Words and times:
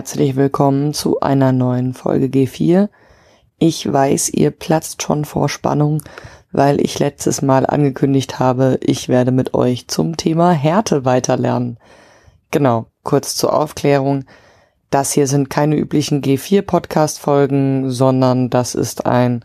Herzlich 0.00 0.34
willkommen 0.34 0.94
zu 0.94 1.20
einer 1.20 1.52
neuen 1.52 1.92
Folge 1.92 2.28
G4. 2.28 2.88
Ich 3.58 3.92
weiß, 3.92 4.30
ihr 4.30 4.50
platzt 4.50 5.02
schon 5.02 5.26
vor 5.26 5.50
Spannung, 5.50 6.02
weil 6.52 6.80
ich 6.80 6.98
letztes 6.98 7.42
Mal 7.42 7.66
angekündigt 7.66 8.38
habe, 8.38 8.78
ich 8.80 9.10
werde 9.10 9.30
mit 9.30 9.52
euch 9.52 9.88
zum 9.88 10.16
Thema 10.16 10.52
Härte 10.52 11.04
weiterlernen. 11.04 11.76
Genau, 12.50 12.86
kurz 13.02 13.36
zur 13.36 13.52
Aufklärung. 13.52 14.24
Das 14.88 15.12
hier 15.12 15.26
sind 15.26 15.50
keine 15.50 15.76
üblichen 15.76 16.22
G4 16.22 16.62
Podcast 16.62 17.18
Folgen, 17.18 17.90
sondern 17.90 18.48
das 18.48 18.74
ist 18.74 19.04
ein 19.04 19.44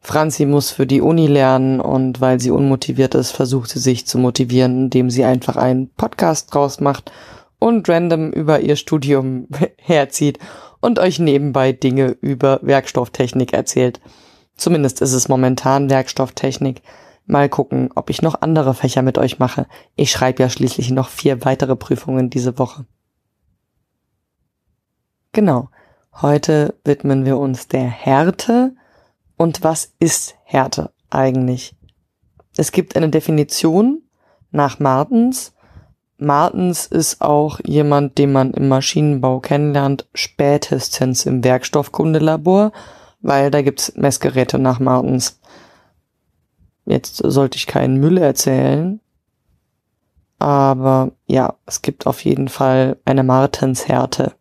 Franzi 0.00 0.46
muss 0.46 0.72
für 0.72 0.88
die 0.88 1.00
Uni 1.00 1.28
lernen 1.28 1.80
und 1.80 2.20
weil 2.20 2.40
sie 2.40 2.50
unmotiviert 2.50 3.14
ist, 3.14 3.30
versucht 3.30 3.70
sie 3.70 3.78
sich 3.78 4.04
zu 4.04 4.18
motivieren, 4.18 4.86
indem 4.86 5.10
sie 5.10 5.24
einfach 5.24 5.54
einen 5.54 5.90
Podcast 5.90 6.52
draus 6.52 6.80
macht 6.80 7.12
und 7.58 7.88
random 7.88 8.30
über 8.30 8.60
ihr 8.60 8.76
Studium 8.76 9.48
herzieht 9.78 10.38
und 10.80 10.98
euch 10.98 11.18
nebenbei 11.18 11.72
Dinge 11.72 12.16
über 12.20 12.60
Werkstofftechnik 12.62 13.52
erzählt. 13.52 14.00
Zumindest 14.56 15.00
ist 15.00 15.12
es 15.12 15.28
momentan 15.28 15.90
Werkstofftechnik. 15.90 16.82
Mal 17.26 17.48
gucken, 17.48 17.90
ob 17.94 18.08
ich 18.08 18.22
noch 18.22 18.40
andere 18.40 18.72
Fächer 18.72 19.02
mit 19.02 19.18
euch 19.18 19.38
mache. 19.38 19.66
Ich 19.96 20.10
schreibe 20.10 20.42
ja 20.42 20.48
schließlich 20.48 20.90
noch 20.90 21.08
vier 21.08 21.44
weitere 21.44 21.76
Prüfungen 21.76 22.30
diese 22.30 22.58
Woche. 22.58 22.86
Genau. 25.32 25.68
Heute 26.22 26.74
widmen 26.84 27.24
wir 27.26 27.36
uns 27.36 27.68
der 27.68 27.84
Härte. 27.84 28.74
Und 29.36 29.64
was 29.64 29.92
ist 29.98 30.36
Härte 30.44 30.92
eigentlich? 31.10 31.76
Es 32.56 32.72
gibt 32.72 32.96
eine 32.96 33.10
Definition 33.10 34.02
nach 34.50 34.78
Martens 34.78 35.52
Martens 36.18 36.86
ist 36.86 37.20
auch 37.20 37.60
jemand, 37.64 38.16
den 38.16 38.32
man 38.32 38.52
im 38.52 38.68
Maschinenbau 38.68 39.40
kennenlernt, 39.40 40.06
spätestens 40.14 41.26
im 41.26 41.44
Werkstoffkundelabor, 41.44 42.72
weil 43.20 43.50
da 43.50 43.62
gibt's 43.62 43.92
Messgeräte 43.96 44.58
nach 44.58 44.78
Martens. 44.78 45.38
Jetzt 46.86 47.16
sollte 47.16 47.56
ich 47.56 47.66
keinen 47.66 47.98
Müll 47.98 48.16
erzählen, 48.16 49.00
aber 50.38 51.12
ja, 51.26 51.54
es 51.66 51.82
gibt 51.82 52.06
auf 52.06 52.24
jeden 52.24 52.48
Fall 52.48 52.96
eine 53.04 53.22
Martenshärte. 53.22 54.32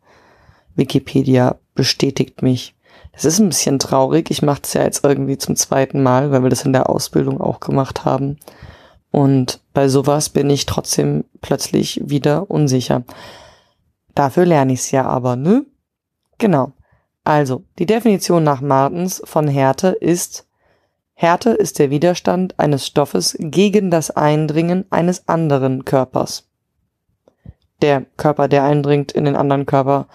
Wikipedia 0.76 1.58
bestätigt 1.74 2.42
mich. 2.42 2.76
Es 3.12 3.26
ist 3.26 3.40
ein 3.40 3.50
bisschen 3.50 3.80
traurig, 3.80 4.30
ich 4.30 4.42
mache 4.42 4.62
es 4.64 4.74
ja 4.74 4.84
jetzt 4.84 5.04
irgendwie 5.04 5.38
zum 5.38 5.56
zweiten 5.56 6.04
Mal, 6.04 6.32
weil 6.32 6.44
wir 6.44 6.50
das 6.50 6.66
in 6.66 6.74
der 6.74 6.90
Ausbildung 6.90 7.40
auch 7.40 7.60
gemacht 7.60 8.06
haben. 8.06 8.38
Und 9.16 9.62
bei 9.74 9.88
sowas 9.88 10.28
bin 10.28 10.50
ich 10.50 10.66
trotzdem 10.66 11.24
plötzlich 11.40 12.02
wieder 12.04 12.52
unsicher. 12.52 13.04
Dafür 14.14 14.46
lerne 14.46 14.74
ich 14.74 14.80
es 14.80 14.92
ja 14.92 15.06
aber, 15.06 15.38
ne? 15.38 15.66
Genau. 16.38 16.74
Also, 17.24 17.64
die 17.80 17.86
Definition 17.86 18.44
nach 18.44 18.60
Martens 18.60 19.22
von 19.24 19.48
Härte 19.48 19.88
ist, 19.88 20.50
Härte 21.14 21.52
ist 21.52 21.80
der 21.80 21.92
Widerstand 21.92 22.60
eines 22.60 22.86
Stoffes 22.86 23.38
gegen 23.40 23.90
das 23.90 24.12
Eindringen 24.12 24.84
eines 24.90 25.30
anderen 25.30 25.86
Körpers. 25.86 26.50
Der 27.82 28.02
Körper, 28.18 28.50
der 28.50 28.66
eindringt 28.66 29.14
in 29.14 29.24
den 29.24 29.38
anderen 29.38 29.66
Körper, 29.66 30.10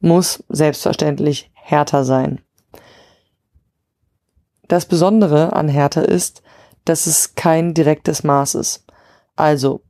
muss 0.00 0.42
selbstverständlich 0.48 1.50
härter 1.52 2.06
sein. 2.06 2.40
Das 4.66 4.86
Besondere 4.86 5.52
an 5.52 5.68
Härte 5.68 6.00
ist, 6.00 6.42
dass 6.86 7.06
es 7.06 7.34
kein 7.34 7.74
direktes 7.74 8.24
Maß 8.24 8.54
ist. 8.54 8.84
Also, 9.36 9.82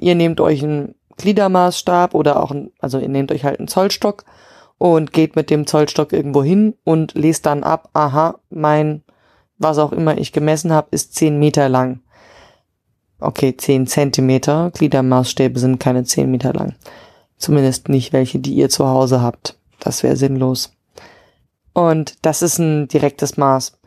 ihr 0.00 0.16
nehmt 0.16 0.40
euch 0.40 0.64
einen 0.64 0.96
Gliedermaßstab 1.16 2.14
oder 2.14 2.42
auch 2.42 2.50
ein, 2.50 2.72
also 2.80 2.98
ihr 2.98 3.08
nehmt 3.08 3.30
euch 3.30 3.44
halt 3.44 3.58
einen 3.58 3.68
Zollstock 3.68 4.24
und 4.78 5.12
geht 5.12 5.36
mit 5.36 5.50
dem 5.50 5.66
Zollstock 5.66 6.12
irgendwo 6.12 6.42
hin 6.42 6.74
und 6.84 7.14
lest 7.14 7.46
dann 7.46 7.62
ab, 7.62 7.90
aha, 7.92 8.38
mein, 8.50 9.02
was 9.58 9.78
auch 9.78 9.92
immer 9.92 10.18
ich 10.18 10.32
gemessen 10.32 10.72
habe, 10.72 10.88
ist 10.92 11.14
10 11.14 11.38
Meter 11.38 11.68
lang. 11.68 12.00
Okay, 13.20 13.56
10 13.56 13.88
Zentimeter. 13.88 14.70
Gliedermaßstäbe 14.70 15.58
sind 15.58 15.80
keine 15.80 16.04
10 16.04 16.30
Meter 16.30 16.52
lang. 16.52 16.76
Zumindest 17.36 17.88
nicht 17.88 18.12
welche, 18.12 18.38
die 18.38 18.54
ihr 18.54 18.68
zu 18.68 18.86
Hause 18.86 19.20
habt. 19.20 19.58
Das 19.80 20.04
wäre 20.04 20.16
sinnlos. 20.16 20.72
Und 21.72 22.24
das 22.24 22.42
ist 22.42 22.58
ein 22.58 22.88
direktes 22.88 23.36
Maß. 23.36 23.77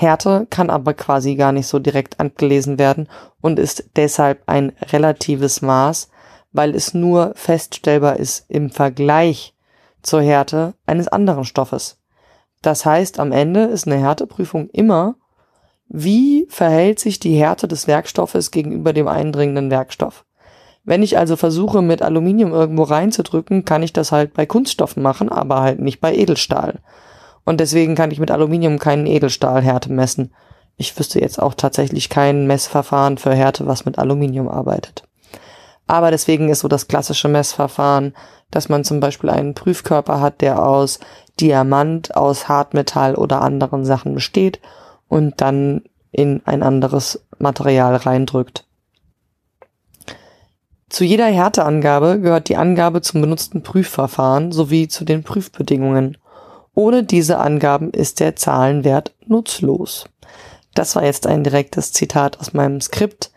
Härte 0.00 0.46
kann 0.48 0.70
aber 0.70 0.94
quasi 0.94 1.34
gar 1.34 1.50
nicht 1.50 1.66
so 1.66 1.80
direkt 1.80 2.20
angelesen 2.20 2.78
werden 2.78 3.08
und 3.40 3.58
ist 3.58 3.90
deshalb 3.96 4.44
ein 4.46 4.72
relatives 4.92 5.60
Maß, 5.60 6.08
weil 6.52 6.76
es 6.76 6.94
nur 6.94 7.32
feststellbar 7.34 8.16
ist 8.16 8.44
im 8.48 8.70
Vergleich 8.70 9.56
zur 10.00 10.22
Härte 10.22 10.74
eines 10.86 11.08
anderen 11.08 11.44
Stoffes. 11.44 11.98
Das 12.62 12.86
heißt, 12.86 13.18
am 13.18 13.32
Ende 13.32 13.64
ist 13.64 13.88
eine 13.88 13.96
Härteprüfung 13.96 14.70
immer, 14.70 15.16
wie 15.88 16.46
verhält 16.48 17.00
sich 17.00 17.18
die 17.18 17.34
Härte 17.34 17.66
des 17.66 17.88
Werkstoffes 17.88 18.52
gegenüber 18.52 18.92
dem 18.92 19.08
eindringenden 19.08 19.68
Werkstoff. 19.68 20.24
Wenn 20.84 21.02
ich 21.02 21.18
also 21.18 21.34
versuche, 21.34 21.82
mit 21.82 22.02
Aluminium 22.02 22.52
irgendwo 22.52 22.84
reinzudrücken, 22.84 23.64
kann 23.64 23.82
ich 23.82 23.92
das 23.92 24.12
halt 24.12 24.32
bei 24.34 24.46
Kunststoffen 24.46 25.02
machen, 25.02 25.28
aber 25.28 25.60
halt 25.60 25.80
nicht 25.80 26.00
bei 26.00 26.14
Edelstahl. 26.14 26.78
Und 27.48 27.60
deswegen 27.60 27.94
kann 27.94 28.10
ich 28.10 28.20
mit 28.20 28.30
Aluminium 28.30 28.78
keinen 28.78 29.06
Edelstahlhärte 29.06 29.90
messen. 29.90 30.34
Ich 30.76 30.98
wüsste 30.98 31.18
jetzt 31.18 31.40
auch 31.40 31.54
tatsächlich 31.54 32.10
kein 32.10 32.46
Messverfahren 32.46 33.16
für 33.16 33.34
Härte, 33.34 33.66
was 33.66 33.86
mit 33.86 33.98
Aluminium 33.98 34.50
arbeitet. 34.50 35.04
Aber 35.86 36.10
deswegen 36.10 36.50
ist 36.50 36.60
so 36.60 36.68
das 36.68 36.88
klassische 36.88 37.28
Messverfahren, 37.28 38.14
dass 38.50 38.68
man 38.68 38.84
zum 38.84 39.00
Beispiel 39.00 39.30
einen 39.30 39.54
Prüfkörper 39.54 40.20
hat, 40.20 40.42
der 40.42 40.62
aus 40.62 41.00
Diamant, 41.40 42.14
aus 42.14 42.50
Hartmetall 42.50 43.14
oder 43.14 43.40
anderen 43.40 43.86
Sachen 43.86 44.12
besteht 44.12 44.60
und 45.08 45.40
dann 45.40 45.84
in 46.12 46.42
ein 46.44 46.62
anderes 46.62 47.24
Material 47.38 47.96
reindrückt. 47.96 48.66
Zu 50.90 51.04
jeder 51.04 51.28
Härteangabe 51.28 52.20
gehört 52.20 52.50
die 52.50 52.58
Angabe 52.58 53.00
zum 53.00 53.22
benutzten 53.22 53.62
Prüfverfahren 53.62 54.52
sowie 54.52 54.86
zu 54.88 55.06
den 55.06 55.22
Prüfbedingungen. 55.24 56.18
Ohne 56.78 57.02
diese 57.02 57.38
Angaben 57.38 57.90
ist 57.90 58.20
der 58.20 58.36
Zahlenwert 58.36 59.12
nutzlos. 59.26 60.04
Das 60.76 60.94
war 60.94 61.04
jetzt 61.04 61.26
ein 61.26 61.42
direktes 61.42 61.92
Zitat 61.92 62.38
aus 62.38 62.52
meinem 62.52 62.80
Skript. 62.80 63.32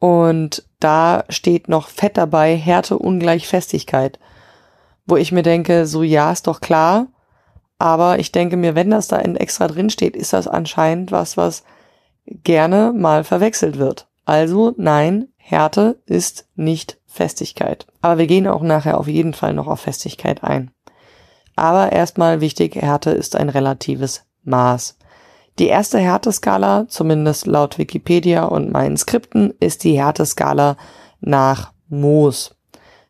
Und 0.00 0.64
da 0.80 1.22
steht 1.28 1.68
noch 1.68 1.86
fett 1.86 2.16
dabei, 2.16 2.56
Härte 2.56 2.98
ungleich 2.98 3.46
Festigkeit. 3.46 4.18
Wo 5.06 5.16
ich 5.16 5.30
mir 5.30 5.44
denke, 5.44 5.86
so 5.86 6.02
ja, 6.02 6.32
ist 6.32 6.48
doch 6.48 6.60
klar. 6.60 7.06
Aber 7.78 8.18
ich 8.18 8.32
denke 8.32 8.56
mir, 8.56 8.74
wenn 8.74 8.90
das 8.90 9.06
da 9.06 9.20
extra 9.20 9.68
drin 9.68 9.88
steht, 9.88 10.16
ist 10.16 10.32
das 10.32 10.48
anscheinend 10.48 11.12
was, 11.12 11.36
was 11.36 11.62
gerne 12.26 12.92
mal 12.92 13.22
verwechselt 13.22 13.78
wird. 13.78 14.08
Also 14.24 14.74
nein, 14.76 15.28
Härte 15.36 16.02
ist 16.06 16.48
nicht 16.56 16.98
Festigkeit. 17.06 17.86
Aber 18.02 18.18
wir 18.18 18.26
gehen 18.26 18.48
auch 18.48 18.62
nachher 18.62 18.98
auf 18.98 19.06
jeden 19.06 19.32
Fall 19.32 19.54
noch 19.54 19.68
auf 19.68 19.78
Festigkeit 19.78 20.42
ein. 20.42 20.72
Aber 21.56 21.92
erstmal 21.92 22.40
wichtig, 22.40 22.76
Härte 22.76 23.10
ist 23.10 23.36
ein 23.36 23.48
relatives 23.48 24.24
Maß. 24.44 24.98
Die 25.58 25.68
erste 25.68 25.98
Härteskala, 25.98 26.86
zumindest 26.88 27.46
laut 27.46 27.78
Wikipedia 27.78 28.44
und 28.44 28.72
meinen 28.72 28.96
Skripten, 28.96 29.54
ist 29.60 29.84
die 29.84 29.98
Härteskala 29.98 30.76
nach 31.20 31.72
Moos. 31.88 32.56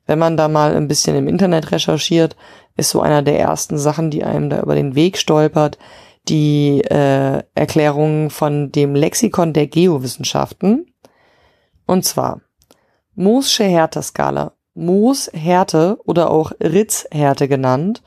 Wenn 0.07 0.19
man 0.19 0.37
da 0.37 0.49
mal 0.49 0.77
ein 0.77 0.89
bisschen 0.89 1.17
im 1.17 1.29
Internet 1.29 1.73
recherchiert, 1.73 2.37
ist 2.77 2.91
so 2.91 3.01
einer 3.01 3.23
der 3.23 3.39
ersten 3.39 3.79
Sachen, 3.79 4.11
die 4.11 4.25
einem 4.25 4.51
da 4.51 4.61
über 4.61 4.75
den 4.75 4.95
Weg 4.95 5.17
stolpert, 5.17 5.79
die 6.29 6.83
äh, 6.83 7.43
Erklärung 7.55 8.29
von 8.29 8.71
dem 8.73 8.95
Lexikon 8.95 9.55
der 9.55 9.67
Geowissenschaften. 9.67 10.93
Und 11.87 12.05
zwar 12.05 12.43
Moos'sche 13.17 13.65
Härteskala. 13.65 14.53
Moos 14.75 15.31
Härte 15.33 15.99
oder 16.05 16.31
auch 16.31 16.53
Ritz 16.61 17.07
Härte 17.13 17.49
genannt 17.49 18.03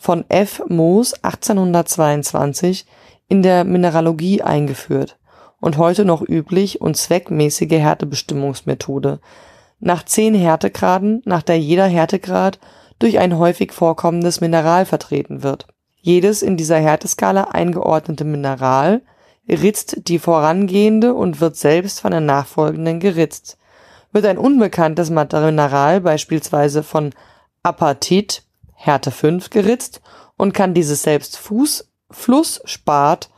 von 0.00 0.24
F. 0.30 0.62
Moos 0.66 1.12
1822 1.12 2.86
in 3.28 3.42
der 3.42 3.64
Mineralogie 3.64 4.40
eingeführt 4.40 5.18
und 5.60 5.76
heute 5.76 6.06
noch 6.06 6.22
üblich 6.26 6.80
und 6.80 6.96
zweckmäßige 6.96 7.72
Härtebestimmungsmethode. 7.72 9.20
Nach 9.78 10.02
zehn 10.02 10.34
Härtegraden, 10.34 11.20
nach 11.26 11.42
der 11.42 11.58
jeder 11.58 11.86
Härtegrad 11.86 12.58
durch 12.98 13.18
ein 13.18 13.36
häufig 13.36 13.72
vorkommendes 13.72 14.40
Mineral 14.40 14.86
vertreten 14.86 15.42
wird. 15.42 15.66
Jedes 16.00 16.40
in 16.40 16.56
dieser 16.56 16.78
Härteskala 16.78 17.48
eingeordnete 17.52 18.24
Mineral 18.24 19.02
ritzt 19.46 20.08
die 20.08 20.18
vorangehende 20.18 21.12
und 21.12 21.42
wird 21.42 21.56
selbst 21.56 22.00
von 22.00 22.12
der 22.12 22.22
nachfolgenden 22.22 23.00
geritzt. 23.00 23.58
Wird 24.12 24.24
ein 24.24 24.38
unbekanntes 24.38 25.10
Mineral 25.10 26.00
beispielsweise 26.00 26.82
von 26.82 27.12
Apatit 27.62 28.44
Härte 28.82 29.10
5 29.10 29.50
geritzt 29.50 30.00
und 30.38 30.54
kann 30.54 30.72
dieses 30.72 31.02
selbst 31.02 31.36
Fuß, 31.36 31.90
Fluss, 32.10 32.62
Spat, 32.64 33.28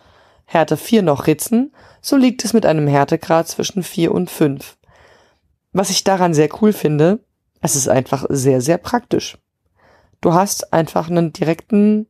Härte 0.44 0.76
4 0.76 1.02
noch 1.02 1.26
ritzen, 1.26 1.74
so 2.00 2.16
liegt 2.16 2.44
es 2.44 2.52
mit 2.52 2.64
einem 2.64 2.86
Härtegrad 2.86 3.48
zwischen 3.48 3.82
4 3.82 4.12
und 4.12 4.30
5. 4.30 4.76
Was 5.72 5.90
ich 5.90 6.04
daran 6.04 6.32
sehr 6.32 6.48
cool 6.62 6.72
finde, 6.72 7.24
es 7.60 7.74
ist 7.74 7.88
einfach 7.88 8.24
sehr, 8.28 8.60
sehr 8.60 8.78
praktisch. 8.78 9.36
Du 10.20 10.32
hast 10.32 10.72
einfach 10.72 11.10
einen 11.10 11.32
direkten 11.32 12.06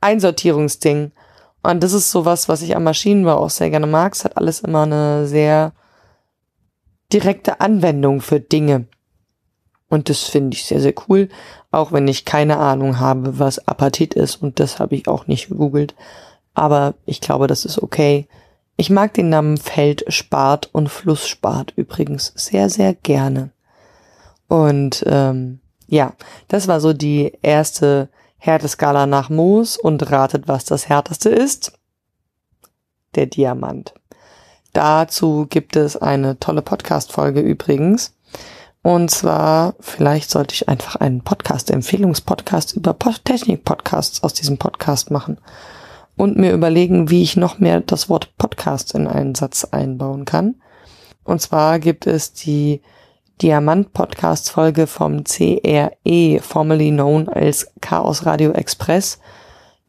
Einsortierungsding. 0.00 1.12
Und 1.62 1.82
das 1.82 1.92
ist 1.92 2.10
sowas, 2.10 2.48
was 2.48 2.62
ich 2.62 2.74
am 2.74 2.84
Maschinenbau 2.84 3.36
auch 3.36 3.50
sehr 3.50 3.68
gerne 3.68 3.86
mag. 3.86 4.14
Es 4.14 4.24
hat 4.24 4.38
alles 4.38 4.60
immer 4.60 4.84
eine 4.84 5.26
sehr 5.26 5.74
direkte 7.12 7.60
Anwendung 7.60 8.22
für 8.22 8.40
Dinge. 8.40 8.86
Und 9.94 10.08
das 10.08 10.24
finde 10.24 10.56
ich 10.56 10.64
sehr, 10.64 10.80
sehr 10.80 10.94
cool, 11.08 11.28
auch 11.70 11.92
wenn 11.92 12.08
ich 12.08 12.24
keine 12.24 12.56
Ahnung 12.56 12.98
habe, 12.98 13.38
was 13.38 13.68
Apatit 13.68 14.14
ist. 14.14 14.42
Und 14.42 14.58
das 14.58 14.80
habe 14.80 14.96
ich 14.96 15.06
auch 15.06 15.28
nicht 15.28 15.50
gegoogelt. 15.50 15.94
Aber 16.52 16.94
ich 17.06 17.20
glaube, 17.20 17.46
das 17.46 17.64
ist 17.64 17.80
okay. 17.80 18.26
Ich 18.76 18.90
mag 18.90 19.14
den 19.14 19.28
Namen 19.28 19.56
Feldspat 19.56 20.68
und 20.72 20.88
Flussspat 20.88 21.72
übrigens 21.76 22.32
sehr, 22.34 22.70
sehr 22.70 22.92
gerne. 22.92 23.50
Und 24.48 25.04
ähm, 25.06 25.60
ja, 25.86 26.14
das 26.48 26.66
war 26.66 26.80
so 26.80 26.92
die 26.92 27.32
erste 27.40 28.08
Härteskala 28.38 29.06
nach 29.06 29.30
Moos 29.30 29.76
und 29.76 30.10
ratet, 30.10 30.48
was 30.48 30.64
das 30.64 30.88
härteste 30.88 31.30
ist. 31.30 31.72
Der 33.14 33.26
Diamant. 33.26 33.94
Dazu 34.72 35.46
gibt 35.48 35.76
es 35.76 35.96
eine 35.96 36.40
tolle 36.40 36.62
Podcast-Folge 36.62 37.38
übrigens. 37.38 38.12
Und 38.84 39.10
zwar, 39.10 39.76
vielleicht 39.80 40.30
sollte 40.30 40.52
ich 40.52 40.68
einfach 40.68 40.96
einen 40.96 41.22
Podcast, 41.22 41.70
Empfehlungspodcast 41.70 42.76
über 42.76 42.94
Technik-Podcasts 42.98 44.22
aus 44.22 44.34
diesem 44.34 44.58
Podcast 44.58 45.10
machen 45.10 45.38
und 46.18 46.36
mir 46.36 46.52
überlegen, 46.52 47.08
wie 47.08 47.22
ich 47.22 47.34
noch 47.34 47.58
mehr 47.58 47.80
das 47.80 48.10
Wort 48.10 48.36
Podcast 48.36 48.94
in 48.94 49.06
einen 49.06 49.34
Satz 49.34 49.64
einbauen 49.64 50.26
kann. 50.26 50.56
Und 51.24 51.40
zwar 51.40 51.78
gibt 51.78 52.06
es 52.06 52.34
die 52.34 52.82
Diamant-Podcast-Folge 53.40 54.86
vom 54.86 55.24
CRE, 55.24 56.40
formerly 56.42 56.90
known 56.90 57.30
als 57.30 57.72
Chaos 57.80 58.26
Radio 58.26 58.52
Express. 58.52 59.18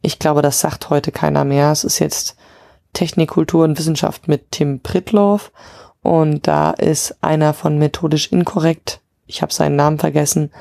Ich 0.02 0.20
glaube, 0.20 0.42
das 0.42 0.62
sagt 0.62 0.90
heute 0.90 1.12
keiner 1.12 1.44
mehr. 1.44 1.74
Es 1.74 1.84
ist 1.84 2.00
jetzt 2.00 2.38
Technik, 2.94 3.32
Kultur 3.32 3.66
und 3.66 3.78
Wissenschaft 3.78 4.30
mit 4.30 4.52
Tim 4.52 4.80
Pritloff. 4.80 5.52
Und 6.06 6.46
da 6.48 6.70
ist 6.70 7.16
einer 7.22 7.56
von 7.56 7.80
Methodisch 7.80 8.32
Inkorrekt. 8.32 9.02
Ich 9.26 9.42
habe 9.42 9.52
seinen 9.52 9.76
Namen 9.76 9.98
vergessen. 9.98 10.52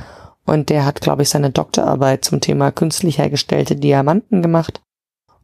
Und 0.46 0.70
der 0.70 0.87
hat, 0.87 1.02
glaube 1.02 1.20
ich, 1.20 1.29
seine 1.29 1.50
Doktorarbeit 1.50 2.25
zum 2.25 2.41
Thema 2.41 2.73
künstlich 2.73 3.19
hergestellte 3.19 3.76
Diamanten 3.76 4.41
gemacht. 4.41 4.81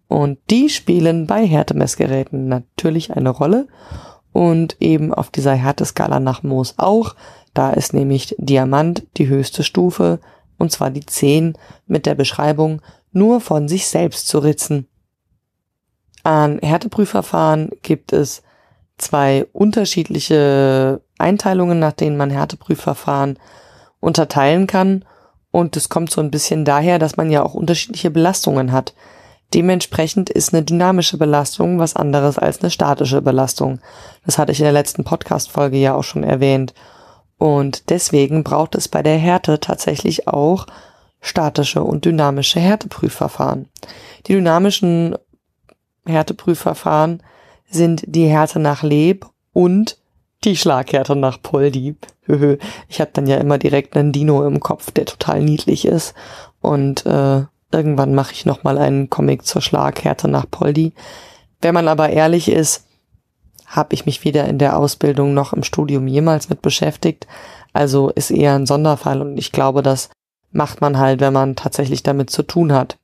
Und 0.08 0.38
die 0.49 0.70
spielen 0.70 1.26
bei 1.26 1.47
Härtemessgeräten 1.47 2.49
natürlich 2.49 3.14
eine 3.14 3.29
Rolle 3.29 3.69
und 4.32 4.81
eben 4.81 5.12
auf 5.12 5.29
dieser 5.29 5.52
Härteskala 5.52 6.19
nach 6.19 6.43
Moos 6.43 6.76
auch. 6.79 7.14
Da 7.52 7.70
ist 7.70 7.93
nämlich 7.93 8.35
Diamant 8.38 9.06
die 9.19 9.29
höchste 9.29 9.62
Stufe 9.64 10.19
und 10.56 10.73
zwar 10.73 10.88
die 10.88 11.05
10 11.05 11.58
mit 11.87 12.06
der 12.06 12.14
Beschreibung 12.14 12.81
nur 13.12 13.43
von 13.43 13.69
sich 13.69 13.87
selbst 13.87 14.29
zu 14.29 14.38
ritzen. 14.38 14.88
An 16.23 16.58
Härteprüfverfahren 16.61 17.69
gibt 17.82 18.14
es 18.14 18.43
zwei 19.00 19.47
unterschiedliche 19.52 21.00
Einteilungen, 21.19 21.79
nach 21.79 21.93
denen 21.93 22.17
man 22.17 22.31
Härteprüfverfahren 22.31 23.38
unterteilen 24.00 24.67
kann. 24.67 25.05
Und 25.50 25.76
es 25.76 25.88
kommt 25.88 26.11
so 26.11 26.20
ein 26.20 26.31
bisschen 26.31 26.64
daher, 26.64 26.99
dass 26.99 27.17
man 27.17 27.31
ja 27.31 27.43
auch 27.43 27.55
unterschiedliche 27.55 28.11
Belastungen 28.11 28.73
hat. 28.73 28.94
Dementsprechend 29.52 30.31
ist 30.31 30.55
eine 30.55 30.62
dynamische 30.62 31.19
Belastung 31.19 31.79
was 31.81 31.97
anderes 31.97 32.38
als 32.38 32.61
eine 32.61 32.70
statische 32.70 33.20
Belastung. 33.20 33.81
Das 34.25 34.38
hatte 34.38 34.52
ich 34.52 34.61
in 34.61 34.64
der 34.64 34.73
letzten 34.73 35.02
Podcast-Folge 35.02 35.76
ja 35.76 35.94
auch 35.94 36.05
schon 36.05 36.23
erwähnt. 36.23 36.73
Und 37.37 37.91
deswegen 37.91 38.44
braucht 38.44 38.75
es 38.75 38.87
bei 38.87 39.02
der 39.02 39.17
Härte 39.17 39.58
tatsächlich 39.58 40.29
auch 40.29 40.67
statische 41.20 41.82
und 41.82 42.05
dynamische 42.05 42.61
Härteprüfverfahren. 42.61 43.69
Die 44.26 44.35
dynamischen 44.35 45.17
Härteprüfverfahren 46.06 47.23
sind 47.70 48.02
die 48.06 48.26
Härte 48.26 48.58
nach 48.58 48.82
Leb 48.82 49.26
und 49.52 49.99
die 50.44 50.56
Schlaghärte 50.56 51.17
nach 51.17 51.40
Poldi. 51.40 51.96
Ich 52.88 53.00
habe 53.00 53.11
dann 53.12 53.26
ja 53.26 53.37
immer 53.38 53.58
direkt 53.58 53.96
einen 53.96 54.12
Dino 54.12 54.46
im 54.46 54.61
Kopf, 54.61 54.90
der 54.90 55.05
total 55.05 55.43
niedlich 55.43 55.84
ist 55.84 56.14
und 56.61 57.05
äh, 57.06 57.44
Irgendwann 57.72 58.14
mache 58.14 58.32
ich 58.32 58.46
nochmal 58.46 58.78
einen 58.78 59.11
Comic 59.11 59.46
zur 59.46 59.62
Schlaghärte 59.62 60.28
nach 60.28 60.46
Poldi. 60.50 60.93
Wenn 61.61 61.75
man 61.75 61.88
aber 61.88 62.11
ehrlich 62.11 62.49
ist, 62.49 62.84
habe 63.67 63.94
ich 63.94 64.06
mich 64.06 64.25
weder 64.25 64.46
in 64.49 64.58
der 64.58 64.76
Ausbildung 64.76 65.34
noch 65.34 65.52
im 65.52 65.62
Studium 65.62 66.08
jemals 66.08 66.49
mit 66.49 66.62
beschäftigt. 66.62 67.28
Also 67.73 68.11
ist 68.11 68.32
eher 68.32 68.55
ein 68.55 68.66
Sonderfall 68.66 69.23
und 69.23 69.38
ich 69.38 69.52
glaube, 69.52 69.82
das 69.82 70.11
macht 70.50 70.81
man 70.81 70.99
halt, 70.99 71.20
wenn 71.20 71.32
man 71.32 71.55
tatsächlich 71.55 72.02
damit 72.02 72.31
zu 72.31 72.43
tun 72.43 72.73
hat. 72.73 72.99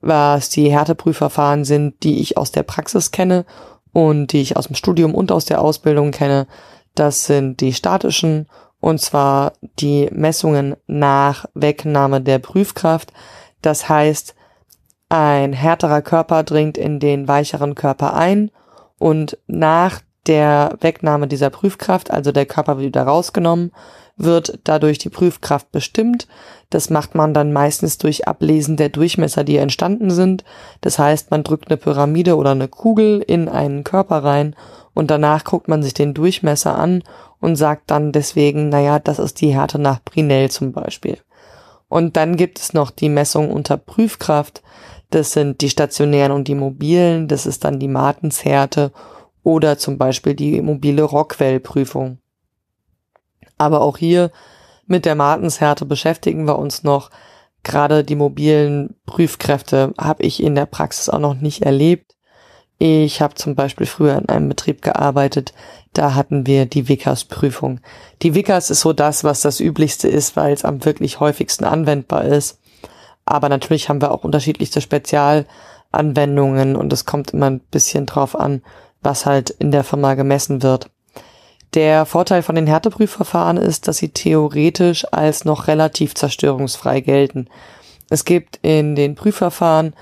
Was 0.00 0.48
die 0.48 0.70
Härteprüfverfahren 0.70 1.66
sind, 1.66 2.02
die 2.02 2.20
ich 2.20 2.38
aus 2.38 2.52
der 2.52 2.62
Praxis 2.62 3.10
kenne 3.10 3.44
und 3.92 4.28
die 4.28 4.40
ich 4.40 4.56
aus 4.56 4.66
dem 4.66 4.76
Studium 4.76 5.14
und 5.14 5.32
aus 5.32 5.44
der 5.44 5.60
Ausbildung 5.60 6.10
kenne, 6.10 6.46
das 6.94 7.24
sind 7.26 7.60
die 7.60 7.72
statischen 7.72 8.46
und 8.80 9.00
zwar 9.00 9.52
die 9.78 10.08
Messungen 10.12 10.76
nach 10.86 11.44
Wegnahme 11.54 12.20
der 12.20 12.38
Prüfkraft. 12.38 13.12
Das 13.62 13.88
heißt, 13.88 14.34
ein 15.08 15.52
härterer 15.52 16.02
Körper 16.02 16.42
dringt 16.44 16.78
in 16.78 17.00
den 17.00 17.28
weicheren 17.28 17.74
Körper 17.74 18.14
ein 18.14 18.50
und 18.98 19.38
nach 19.46 20.00
der 20.26 20.76
Wegnahme 20.80 21.26
dieser 21.26 21.50
Prüfkraft, 21.50 22.10
also 22.10 22.32
der 22.32 22.46
Körper 22.46 22.76
wird 22.76 22.88
wieder 22.88 23.02
rausgenommen, 23.02 23.72
wird 24.22 24.60
dadurch 24.64 24.98
die 24.98 25.08
Prüfkraft 25.08 25.72
bestimmt. 25.72 26.28
Das 26.68 26.90
macht 26.90 27.14
man 27.14 27.34
dann 27.34 27.52
meistens 27.52 27.98
durch 27.98 28.28
Ablesen 28.28 28.76
der 28.76 28.88
Durchmesser, 28.88 29.44
die 29.44 29.56
entstanden 29.56 30.10
sind. 30.10 30.44
Das 30.80 30.98
heißt, 30.98 31.30
man 31.30 31.42
drückt 31.42 31.68
eine 31.68 31.76
Pyramide 31.76 32.36
oder 32.36 32.50
eine 32.50 32.68
Kugel 32.68 33.22
in 33.26 33.48
einen 33.48 33.84
Körper 33.84 34.22
rein 34.22 34.54
und 34.94 35.10
danach 35.10 35.44
guckt 35.44 35.68
man 35.68 35.82
sich 35.82 35.94
den 35.94 36.14
Durchmesser 36.14 36.76
an 36.76 37.02
und 37.40 37.56
sagt 37.56 37.90
dann 37.90 38.12
deswegen, 38.12 38.68
naja, 38.68 38.98
das 38.98 39.18
ist 39.18 39.40
die 39.40 39.54
Härte 39.54 39.78
nach 39.78 40.00
Brinell 40.02 40.50
zum 40.50 40.72
Beispiel. 40.72 41.18
Und 41.88 42.16
dann 42.16 42.36
gibt 42.36 42.58
es 42.60 42.72
noch 42.72 42.90
die 42.90 43.08
Messung 43.08 43.50
unter 43.50 43.76
Prüfkraft. 43.76 44.62
Das 45.10 45.32
sind 45.32 45.60
die 45.60 45.70
stationären 45.70 46.32
und 46.32 46.46
die 46.46 46.54
mobilen. 46.54 47.26
Das 47.26 47.46
ist 47.46 47.64
dann 47.64 47.80
die 47.80 47.88
Martenshärte 47.88 48.92
oder 49.42 49.78
zum 49.78 49.98
Beispiel 49.98 50.34
die 50.34 50.60
mobile 50.60 51.02
Rockwell-Prüfung. 51.02 52.18
Aber 53.60 53.82
auch 53.82 53.98
hier 53.98 54.30
mit 54.86 55.04
der 55.04 55.14
Martenshärte 55.14 55.84
beschäftigen 55.84 56.46
wir 56.46 56.58
uns 56.58 56.82
noch. 56.82 57.10
Gerade 57.62 58.04
die 58.04 58.16
mobilen 58.16 58.96
Prüfkräfte 59.04 59.92
habe 59.98 60.22
ich 60.22 60.42
in 60.42 60.54
der 60.54 60.64
Praxis 60.64 61.10
auch 61.10 61.18
noch 61.18 61.34
nicht 61.34 61.60
erlebt. 61.60 62.16
Ich 62.78 63.20
habe 63.20 63.34
zum 63.34 63.54
Beispiel 63.54 63.84
früher 63.84 64.16
in 64.16 64.30
einem 64.30 64.48
Betrieb 64.48 64.80
gearbeitet, 64.80 65.52
da 65.92 66.14
hatten 66.14 66.46
wir 66.46 66.64
die 66.64 66.88
Vickers-Prüfung. 66.88 67.80
Die 68.22 68.34
Vickers 68.34 68.70
ist 68.70 68.80
so 68.80 68.94
das, 68.94 69.24
was 69.24 69.42
das 69.42 69.60
Üblichste 69.60 70.08
ist, 70.08 70.36
weil 70.36 70.54
es 70.54 70.64
am 70.64 70.82
wirklich 70.86 71.20
häufigsten 71.20 71.66
anwendbar 71.66 72.24
ist. 72.24 72.60
Aber 73.26 73.50
natürlich 73.50 73.90
haben 73.90 74.00
wir 74.00 74.10
auch 74.10 74.24
unterschiedlichste 74.24 74.80
Spezialanwendungen 74.80 76.76
und 76.76 76.90
es 76.94 77.04
kommt 77.04 77.32
immer 77.34 77.50
ein 77.50 77.60
bisschen 77.60 78.06
drauf 78.06 78.34
an, 78.34 78.62
was 79.02 79.26
halt 79.26 79.50
in 79.50 79.70
der 79.70 79.84
Firma 79.84 80.14
gemessen 80.14 80.62
wird. 80.62 80.88
Der 81.74 82.04
Vorteil 82.04 82.42
von 82.42 82.56
den 82.56 82.66
Härteprüfverfahren 82.66 83.56
ist, 83.56 83.86
dass 83.86 83.98
sie 83.98 84.08
theoretisch 84.08 85.06
als 85.12 85.44
noch 85.44 85.68
relativ 85.68 86.14
zerstörungsfrei 86.14 87.00
gelten. 87.00 87.48
Es 88.08 88.24
gibt 88.24 88.58
in 88.62 88.96
den 88.96 89.14
Prüfverfahren 89.14 89.94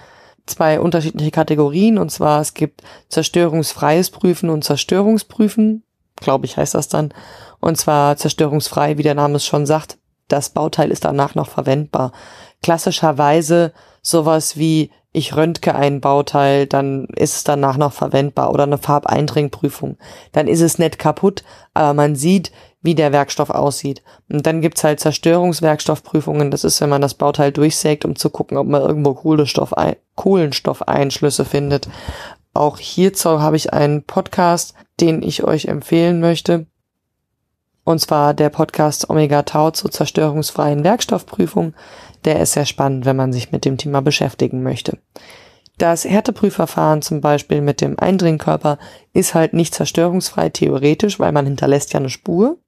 zwei 0.47 0.81
unterschiedliche 0.81 1.31
Kategorien 1.31 1.99
und 1.99 2.11
zwar 2.11 2.41
es 2.41 2.55
gibt 2.55 2.83
zerstörungsfreies 3.11 4.11
Prüfen 4.11 4.49
und 4.49 4.65
Zerstörungsprüfen, 4.65 5.83
glaube 6.17 6.47
ich 6.47 6.57
heißt 6.57 6.75
das 6.75 6.89
dann. 6.89 7.13
Und 7.61 7.77
zwar 7.77 8.17
zerstörungsfrei, 8.17 8.97
wie 8.97 9.03
der 9.03 9.15
Name 9.15 9.37
es 9.37 9.45
schon 9.45 9.67
sagt, 9.67 9.99
das 10.29 10.51
Bauteil 10.51 10.91
ist 10.91 11.05
danach 11.05 11.35
noch 11.35 11.49
verwendbar. 11.49 12.13
Klassischerweise 12.63 13.73
sowas 14.03 14.57
wie 14.57 14.91
ich 15.13 15.35
röntge 15.35 15.75
ein 15.75 16.01
Bauteil, 16.01 16.67
dann 16.67 17.07
ist 17.17 17.35
es 17.35 17.45
danach 17.45 17.77
noch 17.77 17.93
verwendbar 17.93 18.53
oder 18.53 18.65
eine 18.65 18.79
Farbeindringprüfung. 18.79 19.97
Dann 20.33 20.47
ist 20.47 20.61
es 20.61 20.79
nicht 20.79 20.99
kaputt, 20.99 21.45
aber 21.75 21.95
man 21.95 22.15
sieht, 22.15 22.53
wie 22.83 22.95
der 22.95 23.13
Werkstoff 23.13 23.51
aussieht. 23.51 24.03
Und 24.29 24.47
dann 24.47 24.61
gibt's 24.61 24.85
halt 24.85 25.01
Zerstörungswerkstoffprüfungen. 25.01 26.51
Das 26.51 26.63
ist, 26.63 26.81
wenn 26.81 26.91
man 26.91 27.03
das 27.03 27.15
Bauteil 27.15 27.53
durchsägt, 27.53 28.05
um 28.05 28.17
zu 28.17 28.31
gucken, 28.31 28.57
ob 28.57 28.67
man 28.67 28.83
irgendwo 28.83 29.15
Kohlenstoff 29.15 29.75
Kohlenstoffeinschlüsse 30.15 31.45
findet. 31.45 31.89
Auch 32.55 32.79
hierzu 32.79 33.41
habe 33.41 33.57
ich 33.57 33.73
einen 33.73 34.05
Podcast, 34.05 34.75
den 35.01 35.23
ich 35.23 35.43
euch 35.45 35.67
empfehlen 35.67 36.21
möchte. 36.21 36.67
Und 37.89 38.01
zwar 38.01 38.35
der 38.35 38.51
Podcast 38.51 39.09
Omega 39.09 39.45
Tau 39.45 39.71
zur 39.71 39.91
zerstörungsfreien 39.91 40.85
Werkstoffprüfung. 40.85 41.73
Der 42.27 42.39
ist 42.39 42.53
sehr 42.53 42.67
spannend, 42.67 43.07
wenn 43.07 43.17
man 43.17 43.33
sich 43.33 43.51
mit 43.51 43.65
dem 43.65 43.79
Thema 43.79 44.03
beschäftigen 44.03 44.63
möchte. 44.63 44.99
Das 45.79 46.05
Härteprüfverfahren 46.05 47.01
zum 47.01 47.23
Beispiel 47.23 47.63
mit 47.63 47.81
dem 47.81 47.99
Eindringkörper 47.99 48.77
ist 49.15 49.35
halt 49.35 49.55
nicht 49.55 49.75
zerstörungsfrei 49.75 50.51
theoretisch, 50.51 51.19
weil 51.19 51.33
man 51.33 51.47
hinterlässt 51.47 51.95
ja 51.95 52.01
eine 52.01 52.11
Spur. 52.11 52.59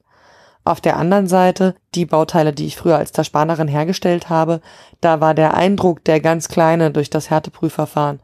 Auf 0.65 0.81
der 0.81 0.97
anderen 0.97 1.27
Seite, 1.27 1.75
die 1.95 2.07
Bauteile, 2.07 2.55
die 2.55 2.65
ich 2.65 2.79
früher 2.79 2.97
als 2.97 3.13
Zerspanerin 3.13 3.69
hergestellt 3.69 4.31
habe, 4.31 4.63
da 5.03 5.21
war 5.21 5.35
der 5.35 5.53
Eindruck 5.53 6.03
der 6.03 6.21
ganz 6.21 6.49
kleine 6.49 6.93
durch 6.93 7.11
das 7.11 7.29
Härteprüfverfahren 7.29 8.21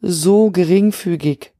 so 0.00 0.52
geringfügig. 0.52 1.55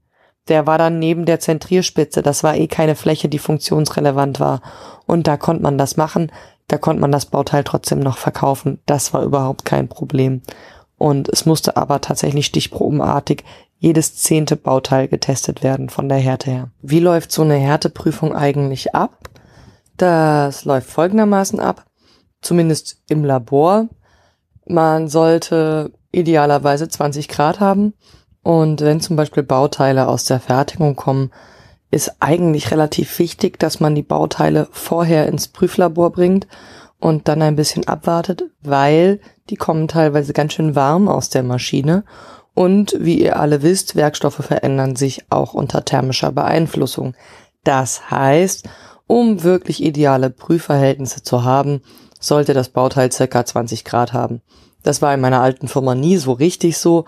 Der 0.49 0.67
war 0.67 0.79
dann 0.79 0.99
neben 0.99 1.25
der 1.25 1.41
Zentrierspitze. 1.41 2.23
Das 2.23 2.45
war 2.45 2.57
eh 2.57 2.69
keine 2.69 2.95
Fläche, 2.95 3.29
die 3.29 3.39
funktionsrelevant 3.39 4.41
war. 4.41 4.61
Und 5.07 5.27
da 5.27 5.37
konnte 5.37 5.63
man 5.63 5.79
das 5.79 5.97
machen. 5.97 6.31
Da 6.69 6.79
konnte 6.79 7.01
man 7.01 7.13
das 7.13 7.27
Bauteil 7.27 7.65
trotzdem 7.65 8.01
noch 8.01 8.19
verkaufen. 8.19 8.81
Das 8.87 9.13
war 9.13 9.23
überhaupt 9.23 9.65
kein 9.65 9.89
Problem. 9.89 10.43
Und 10.99 11.29
es 11.29 11.47
musste 11.47 11.77
aber 11.77 12.01
tatsächlich 12.01 12.47
stichprobenartig 12.47 13.45
jedes 13.79 14.17
zehnte 14.17 14.57
Bauteil 14.57 15.09
getestet 15.09 15.63
werden 15.63 15.91
von 15.91 16.09
der 16.09 16.19
Härte 16.19 16.51
her. 16.51 16.71
Wie 16.81 17.01
läuft 17.01 17.31
so 17.31 17.43
eine 17.43 17.57
Härteprüfung 17.57 18.35
eigentlich 18.35 18.95
ab? 18.95 19.29
Das 19.97 20.65
läuft 20.65 20.91
folgendermaßen 20.91 21.61
ab, 21.61 21.85
zumindest 22.41 23.03
im 23.09 23.25
Labor. 23.25 23.89
Man 24.67 25.09
sollte 25.09 25.93
idealerweise 26.11 26.89
20 26.89 27.29
Grad 27.29 27.61
haben 27.61 27.93
und 28.47 28.81
wenn 28.81 29.01
zum 29.01 29.17
Beispiel 29.17 29.43
Bauteile 29.43 30.07
aus 30.07 30.25
der 30.25 30.39
Fertigung 30.39 30.95
kommen, 30.95 31.33
ist 31.91 32.15
eigentlich 32.21 32.71
relativ 32.71 33.19
wichtig, 33.19 33.59
dass 33.59 33.81
man 33.81 33.97
die 33.97 34.05
Bauteile 34.05 34.69
vorher 34.71 35.27
ins 35.27 35.49
Prüflabor 35.49 36.13
bringt 36.13 36.47
und 37.01 37.27
dann 37.27 37.43
ein 37.43 37.57
bisschen 37.57 37.89
abwartet, 37.89 38.45
weil 38.63 39.19
die 39.51 39.57
kommen 39.57 39.89
teilweise 39.89 40.33
ganz 40.33 40.53
schön 40.53 40.77
warm 40.77 41.09
aus 41.09 41.29
der 41.29 41.43
Maschine 41.43 42.05
und 42.55 42.95
wie 43.01 43.21
ihr 43.21 43.41
alle 43.41 43.63
wisst, 43.63 43.97
Werkstoffe 43.97 44.37
verändern 44.37 44.95
sich 44.95 45.25
auch 45.29 45.53
unter 45.53 45.85
thermischer 45.85 46.31
Beeinflussung. 46.31 47.17
Das 47.65 48.13
heißt, 48.13 48.69
um 49.09 49.43
wirklich 49.43 49.83
ideale 49.83 50.31
Prüfverhältnisse 50.31 51.25
zu 51.25 51.43
haben, 51.43 51.83
sollte 52.21 52.55
das 52.55 52.69
Bauteil 52.69 53.11
circa 53.11 53.45
20 53.45 53.85
Grad 53.85 54.13
haben. 54.13 54.41
Das 54.85 55.03
war 55.03 55.13
in 55.13 55.21
meiner 55.21 55.41
alten 55.41 55.67
Firma 55.67 55.97
nie 55.97 56.17
so 56.17 56.31
richtig 56.31 56.79
so, 56.79 57.07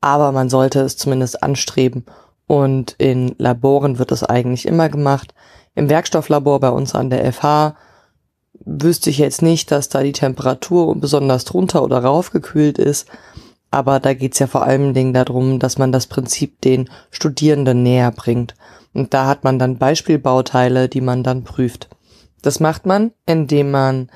aber 0.00 0.32
man 0.32 0.48
sollte 0.48 0.80
es 0.80 0.96
zumindest 0.96 1.42
anstreben. 1.42 2.04
Und 2.46 2.94
in 2.98 3.34
Laboren 3.38 3.98
wird 3.98 4.12
es 4.12 4.22
eigentlich 4.22 4.66
immer 4.66 4.88
gemacht. 4.88 5.34
Im 5.74 5.88
Werkstofflabor 5.88 6.60
bei 6.60 6.70
uns 6.70 6.94
an 6.94 7.10
der 7.10 7.32
FH 7.32 7.76
wüsste 8.64 9.10
ich 9.10 9.18
jetzt 9.18 9.42
nicht, 9.42 9.70
dass 9.70 9.88
da 9.88 10.02
die 10.02 10.12
Temperatur 10.12 10.94
besonders 10.96 11.44
drunter 11.44 11.82
oder 11.82 11.98
rauf 11.98 12.30
gekühlt 12.30 12.78
ist. 12.78 13.08
Aber 13.70 14.00
da 14.00 14.14
geht's 14.14 14.38
ja 14.38 14.46
vor 14.46 14.62
allen 14.62 14.94
Dingen 14.94 15.12
darum, 15.12 15.58
dass 15.58 15.76
man 15.76 15.92
das 15.92 16.06
Prinzip 16.06 16.60
den 16.60 16.88
Studierenden 17.10 17.82
näher 17.82 18.10
bringt. 18.10 18.54
Und 18.94 19.12
da 19.12 19.26
hat 19.26 19.44
man 19.44 19.58
dann 19.58 19.76
Beispielbauteile, 19.76 20.88
die 20.88 21.00
man 21.00 21.22
dann 21.22 21.44
prüft. 21.44 21.88
Das 22.42 22.60
macht 22.60 22.86
man, 22.86 23.12
indem 23.26 23.70
man 23.70 24.08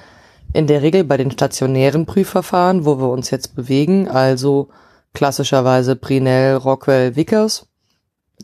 in 0.53 0.67
der 0.67 0.83
Regel 0.83 1.05
bei 1.05 1.17
den 1.17 1.31
stationären 1.31 2.07
Prüfverfahren, 2.07 2.85
wo 2.85 2.99
wir 2.99 3.09
uns 3.09 3.31
jetzt 3.31 3.55
bewegen, 3.55 4.09
also 4.09 4.69
klassischerweise 5.15 5.97
Brinell, 5.97 6.57
Rockwell, 6.57 7.17
Vickers, 7.17 7.67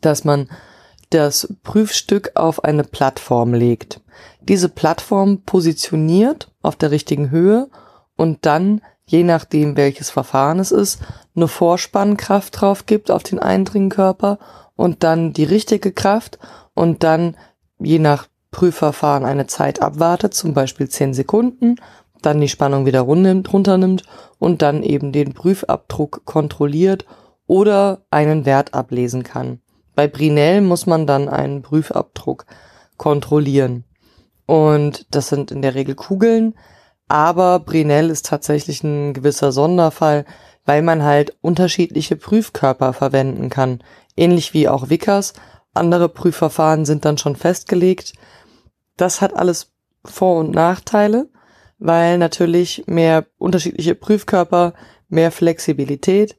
dass 0.00 0.24
man 0.24 0.48
das 1.10 1.54
Prüfstück 1.62 2.32
auf 2.34 2.64
eine 2.64 2.84
Plattform 2.84 3.54
legt. 3.54 4.00
Diese 4.40 4.68
Plattform 4.68 5.42
positioniert 5.42 6.50
auf 6.62 6.76
der 6.76 6.90
richtigen 6.90 7.30
Höhe 7.30 7.68
und 8.16 8.44
dann, 8.46 8.80
je 9.04 9.22
nachdem 9.22 9.76
welches 9.76 10.10
Verfahren 10.10 10.58
es 10.58 10.72
ist, 10.72 11.00
eine 11.34 11.48
Vorspannkraft 11.48 12.60
drauf 12.60 12.86
gibt 12.86 13.10
auf 13.10 13.22
den 13.22 13.38
Eindringkörper 13.38 14.38
und 14.74 15.04
dann 15.04 15.32
die 15.32 15.44
richtige 15.44 15.92
Kraft 15.92 16.38
und 16.74 17.02
dann 17.02 17.36
je 17.78 17.98
nach 17.98 18.26
Prüfverfahren 18.50 19.24
eine 19.24 19.46
Zeit 19.46 19.82
abwartet, 19.82 20.34
zum 20.34 20.54
Beispiel 20.54 20.88
10 20.88 21.14
Sekunden, 21.14 21.76
dann 22.22 22.40
die 22.40 22.48
Spannung 22.48 22.86
wieder 22.86 23.00
runternimmt 23.00 24.02
und 24.38 24.62
dann 24.62 24.82
eben 24.82 25.12
den 25.12 25.32
Prüfabdruck 25.32 26.24
kontrolliert 26.24 27.06
oder 27.46 28.02
einen 28.10 28.44
Wert 28.44 28.74
ablesen 28.74 29.22
kann. 29.22 29.60
Bei 29.94 30.08
Brinell 30.08 30.60
muss 30.60 30.86
man 30.86 31.06
dann 31.06 31.28
einen 31.28 31.62
Prüfabdruck 31.62 32.46
kontrollieren. 32.96 33.84
Und 34.46 35.06
das 35.14 35.28
sind 35.28 35.50
in 35.50 35.62
der 35.62 35.74
Regel 35.74 35.94
Kugeln, 35.94 36.54
aber 37.08 37.60
Brinell 37.60 38.10
ist 38.10 38.26
tatsächlich 38.26 38.82
ein 38.82 39.14
gewisser 39.14 39.52
Sonderfall, 39.52 40.24
weil 40.64 40.82
man 40.82 41.02
halt 41.02 41.36
unterschiedliche 41.40 42.16
Prüfkörper 42.16 42.92
verwenden 42.92 43.48
kann. 43.48 43.82
Ähnlich 44.16 44.54
wie 44.54 44.68
auch 44.68 44.90
Vickers. 44.90 45.34
Andere 45.72 46.08
Prüfverfahren 46.08 46.84
sind 46.84 47.04
dann 47.04 47.18
schon 47.18 47.36
festgelegt. 47.36 48.14
Das 48.96 49.20
hat 49.20 49.34
alles 49.34 49.72
Vor- 50.04 50.40
und 50.40 50.52
Nachteile, 50.52 51.28
weil 51.78 52.18
natürlich 52.18 52.84
mehr 52.86 53.26
unterschiedliche 53.38 53.94
Prüfkörper, 53.94 54.74
mehr 55.08 55.30
Flexibilität, 55.30 56.36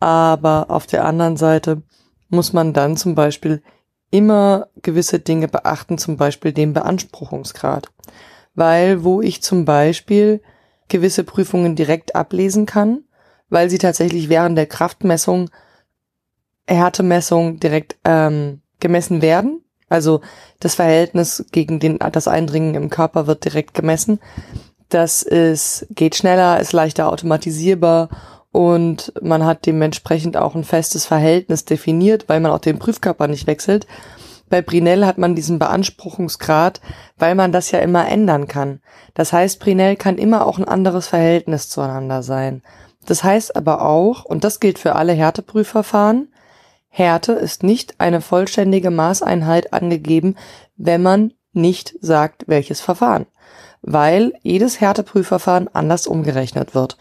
aber 0.00 0.66
auf 0.68 0.86
der 0.86 1.04
anderen 1.04 1.36
Seite 1.36 1.82
muss 2.28 2.52
man 2.52 2.72
dann 2.72 2.96
zum 2.96 3.14
Beispiel 3.14 3.62
immer 4.10 4.68
gewisse 4.82 5.18
Dinge 5.18 5.48
beachten, 5.48 5.98
zum 5.98 6.16
Beispiel 6.16 6.52
den 6.52 6.72
Beanspruchungsgrad. 6.72 7.90
Weil 8.54 9.04
wo 9.04 9.20
ich 9.20 9.42
zum 9.42 9.64
Beispiel 9.64 10.40
gewisse 10.88 11.24
Prüfungen 11.24 11.76
direkt 11.76 12.16
ablesen 12.16 12.66
kann, 12.66 13.04
weil 13.50 13.70
sie 13.70 13.78
tatsächlich 13.78 14.28
während 14.28 14.56
der 14.56 14.66
Kraftmessung, 14.66 15.50
Härtemessung 16.66 17.60
direkt 17.60 17.96
ähm, 18.04 18.62
gemessen 18.80 19.22
werden. 19.22 19.62
Also 19.88 20.20
das 20.60 20.74
Verhältnis 20.74 21.46
gegen 21.50 21.80
den, 21.80 21.98
das 21.98 22.28
Eindringen 22.28 22.74
im 22.74 22.90
Körper 22.90 23.26
wird 23.26 23.44
direkt 23.44 23.74
gemessen. 23.74 24.20
Das 24.88 25.22
ist, 25.22 25.86
geht 25.90 26.16
schneller, 26.16 26.60
ist 26.60 26.72
leichter 26.72 27.08
automatisierbar 27.08 28.08
und 28.52 29.12
man 29.20 29.44
hat 29.44 29.66
dementsprechend 29.66 30.36
auch 30.36 30.54
ein 30.54 30.64
festes 30.64 31.04
Verhältnis 31.04 31.64
definiert, 31.64 32.28
weil 32.28 32.40
man 32.40 32.52
auch 32.52 32.58
den 32.58 32.78
Prüfkörper 32.78 33.28
nicht 33.28 33.46
wechselt. 33.46 33.86
Bei 34.48 34.62
Brinell 34.62 35.04
hat 35.04 35.18
man 35.18 35.34
diesen 35.34 35.58
Beanspruchungsgrad, 35.58 36.80
weil 37.18 37.34
man 37.34 37.52
das 37.52 37.70
ja 37.70 37.80
immer 37.80 38.08
ändern 38.08 38.48
kann. 38.48 38.80
Das 39.12 39.32
heißt, 39.32 39.60
Brinell 39.60 39.96
kann 39.96 40.16
immer 40.16 40.46
auch 40.46 40.58
ein 40.58 40.66
anderes 40.66 41.06
Verhältnis 41.06 41.68
zueinander 41.68 42.22
sein. 42.22 42.62
Das 43.04 43.22
heißt 43.24 43.56
aber 43.56 43.82
auch, 43.82 44.24
und 44.24 44.44
das 44.44 44.60
gilt 44.60 44.78
für 44.78 44.96
alle 44.96 45.12
Härteprüfverfahren, 45.12 46.32
Härte 46.88 47.32
ist 47.32 47.62
nicht 47.62 48.00
eine 48.00 48.22
vollständige 48.22 48.90
Maßeinheit 48.90 49.72
angegeben, 49.72 50.36
wenn 50.76 51.02
man 51.02 51.34
nicht 51.52 51.94
sagt, 52.00 52.44
welches 52.46 52.80
Verfahren. 52.80 53.26
Weil 53.82 54.32
jedes 54.42 54.80
Härteprüfverfahren 54.80 55.68
anders 55.72 56.06
umgerechnet 56.06 56.74
wird 56.74 56.96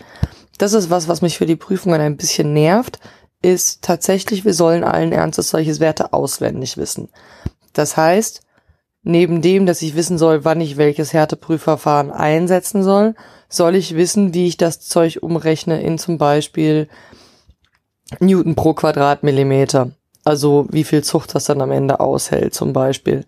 das 0.57 0.73
ist 0.73 0.89
was, 0.89 1.07
was 1.07 1.21
mich 1.21 1.37
für 1.37 1.45
die 1.45 1.55
Prüfungen 1.55 2.01
ein 2.01 2.17
bisschen 2.17 2.53
nervt, 2.53 2.99
ist 3.41 3.83
tatsächlich, 3.83 4.45
wir 4.45 4.53
sollen 4.53 4.83
allen 4.83 5.11
Ernstes 5.11 5.49
solche 5.49 5.79
Werte 5.79 6.13
auswendig 6.13 6.77
wissen. 6.77 7.09
Das 7.73 7.95
heißt, 7.95 8.41
neben 9.03 9.41
dem, 9.41 9.65
dass 9.67 9.81
ich 9.83 9.95
wissen 9.95 10.17
soll, 10.17 10.43
wann 10.43 10.59
ich 10.59 10.77
welches 10.77 11.13
Härteprüfverfahren 11.13 12.11
einsetzen 12.11 12.83
soll, 12.83 13.13
soll 13.47 13.75
ich 13.75 13.95
wissen, 13.95 14.33
wie 14.33 14.47
ich 14.47 14.57
das 14.57 14.79
Zeug 14.79 15.19
umrechne 15.21 15.81
in 15.81 15.99
zum 15.99 16.17
Beispiel 16.17 16.89
Newton 18.19 18.55
pro 18.55 18.73
Quadratmillimeter. 18.73 19.91
Also 20.25 20.65
wie 20.71 20.83
viel 20.83 21.03
Zucht 21.03 21.35
das 21.35 21.45
dann 21.45 21.61
am 21.61 21.71
Ende 21.71 21.99
aushält 21.99 22.53
zum 22.53 22.73
Beispiel. 22.73 23.23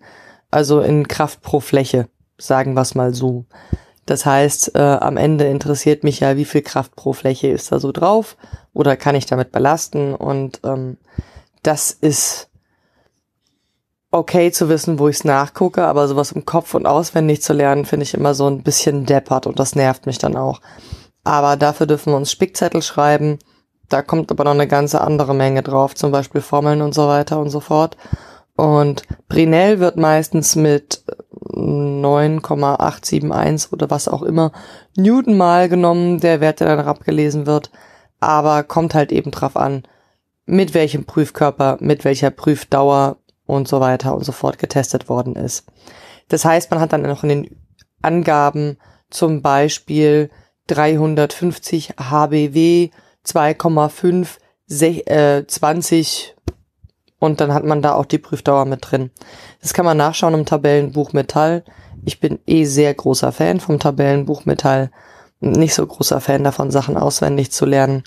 Also 0.50 0.80
in 0.80 1.06
Kraft 1.06 1.40
pro 1.40 1.60
Fläche, 1.60 2.08
sagen 2.40 2.74
wir 2.74 2.82
es 2.82 2.94
mal 2.94 3.14
so. 3.14 3.44
Das 4.06 4.26
heißt, 4.26 4.74
äh, 4.74 4.78
am 4.80 5.16
Ende 5.16 5.44
interessiert 5.44 6.02
mich 6.02 6.20
ja, 6.20 6.36
wie 6.36 6.44
viel 6.44 6.62
Kraft 6.62 6.96
pro 6.96 7.12
Fläche 7.12 7.48
ist 7.48 7.70
da 7.70 7.78
so 7.78 7.92
drauf 7.92 8.36
oder 8.72 8.96
kann 8.96 9.14
ich 9.14 9.26
damit 9.26 9.52
belasten 9.52 10.14
und 10.14 10.60
ähm, 10.64 10.96
das 11.62 11.90
ist 11.90 12.48
okay 14.10 14.50
zu 14.50 14.68
wissen, 14.68 14.98
wo 14.98 15.08
ich 15.08 15.16
es 15.16 15.24
nachgucke, 15.24 15.86
aber 15.86 16.08
sowas 16.08 16.32
im 16.32 16.44
Kopf 16.44 16.74
und 16.74 16.86
auswendig 16.86 17.42
zu 17.42 17.52
lernen, 17.52 17.84
finde 17.84 18.04
ich 18.04 18.14
immer 18.14 18.34
so 18.34 18.48
ein 18.48 18.62
bisschen 18.62 19.06
deppert 19.06 19.46
und 19.46 19.60
das 19.60 19.76
nervt 19.76 20.06
mich 20.06 20.18
dann 20.18 20.36
auch. 20.36 20.60
Aber 21.22 21.56
dafür 21.56 21.86
dürfen 21.86 22.12
wir 22.12 22.16
uns 22.16 22.32
Spickzettel 22.32 22.82
schreiben. 22.82 23.38
Da 23.88 24.02
kommt 24.02 24.30
aber 24.30 24.44
noch 24.44 24.52
eine 24.52 24.68
ganze 24.68 25.00
andere 25.00 25.34
Menge 25.34 25.62
drauf, 25.62 25.94
zum 25.94 26.12
Beispiel 26.12 26.40
Formeln 26.40 26.82
und 26.82 26.94
so 26.94 27.06
weiter 27.08 27.38
und 27.38 27.50
so 27.50 27.60
fort. 27.60 27.96
Und 28.56 29.04
Brinell 29.28 29.80
wird 29.80 29.96
meistens 29.96 30.56
mit 30.56 31.04
9,871 31.60 33.72
oder 33.72 33.90
was 33.90 34.08
auch 34.08 34.22
immer 34.22 34.52
Newton 34.96 35.36
mal 35.36 35.68
genommen, 35.68 36.20
der 36.20 36.40
Wert, 36.40 36.60
der 36.60 36.76
dann 36.76 36.86
abgelesen 36.86 37.46
wird, 37.46 37.70
aber 38.20 38.62
kommt 38.62 38.94
halt 38.94 39.12
eben 39.12 39.30
drauf 39.30 39.56
an, 39.56 39.82
mit 40.46 40.74
welchem 40.74 41.04
Prüfkörper, 41.04 41.78
mit 41.80 42.04
welcher 42.04 42.30
Prüfdauer 42.30 43.16
und 43.46 43.68
so 43.68 43.80
weiter 43.80 44.14
und 44.14 44.24
so 44.24 44.32
fort 44.32 44.58
getestet 44.58 45.08
worden 45.08 45.36
ist. 45.36 45.66
Das 46.28 46.44
heißt, 46.44 46.70
man 46.70 46.80
hat 46.80 46.92
dann 46.92 47.02
noch 47.02 47.22
in 47.22 47.28
den 47.28 47.56
Angaben 48.02 48.78
zum 49.10 49.42
Beispiel 49.42 50.30
350 50.68 51.94
HBW, 51.98 52.90
2,5, 53.26 54.38
äh, 55.06 55.46
20 55.46 56.36
und 57.20 57.40
dann 57.40 57.54
hat 57.54 57.64
man 57.64 57.82
da 57.82 57.94
auch 57.94 58.06
die 58.06 58.18
Prüfdauer 58.18 58.64
mit 58.64 58.90
drin. 58.90 59.10
Das 59.62 59.74
kann 59.74 59.84
man 59.84 59.98
nachschauen 59.98 60.34
im 60.34 60.46
Tabellenbuch 60.46 61.12
Metall. 61.12 61.64
Ich 62.04 62.18
bin 62.18 62.40
eh 62.46 62.64
sehr 62.64 62.92
großer 62.92 63.30
Fan 63.30 63.60
vom 63.60 63.78
Tabellenbuchmetall. 63.78 64.90
Nicht 65.38 65.74
so 65.74 65.86
großer 65.86 66.20
Fan 66.20 66.42
davon, 66.42 66.70
Sachen 66.70 66.96
auswendig 66.96 67.52
zu 67.52 67.66
lernen. 67.66 68.02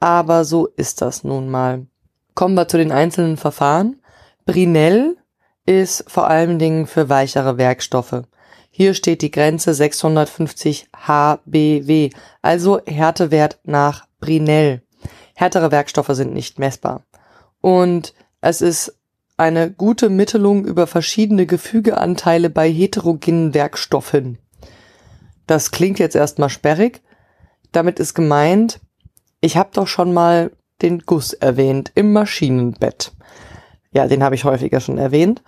Aber 0.00 0.44
so 0.44 0.66
ist 0.66 1.02
das 1.02 1.24
nun 1.24 1.50
mal. 1.50 1.86
Kommen 2.34 2.54
wir 2.54 2.68
zu 2.68 2.78
den 2.78 2.92
einzelnen 2.92 3.36
Verfahren. 3.36 4.00
Brinell 4.44 5.16
ist 5.64 6.04
vor 6.08 6.28
allen 6.28 6.58
Dingen 6.60 6.86
für 6.86 7.08
weichere 7.08 7.58
Werkstoffe. 7.58 8.22
Hier 8.70 8.94
steht 8.94 9.22
die 9.22 9.30
Grenze 9.30 9.74
650 9.74 10.88
HBW, 10.94 12.10
also 12.42 12.80
Härtewert 12.86 13.58
nach 13.64 14.06
Brinell. 14.20 14.82
Härtere 15.34 15.72
Werkstoffe 15.72 16.10
sind 16.10 16.32
nicht 16.32 16.58
messbar. 16.58 17.02
Und 17.60 18.14
es 18.48 18.60
ist 18.60 18.96
eine 19.36 19.72
gute 19.72 20.08
Mittelung 20.08 20.64
über 20.66 20.86
verschiedene 20.86 21.46
Gefügeanteile 21.46 22.48
bei 22.48 22.70
heterogenen 22.70 23.54
Werkstoffen. 23.54 24.38
Das 25.48 25.72
klingt 25.72 25.98
jetzt 25.98 26.14
erstmal 26.14 26.48
sperrig. 26.48 27.02
Damit 27.72 27.98
ist 27.98 28.14
gemeint, 28.14 28.78
ich 29.40 29.56
habe 29.56 29.70
doch 29.72 29.88
schon 29.88 30.14
mal 30.14 30.52
den 30.80 31.00
Guss 31.00 31.32
erwähnt 31.32 31.90
im 31.96 32.12
Maschinenbett. 32.12 33.10
Ja, 33.92 34.06
den 34.06 34.22
habe 34.22 34.36
ich 34.36 34.44
häufiger 34.44 34.78
schon 34.78 34.98
erwähnt. 34.98 35.42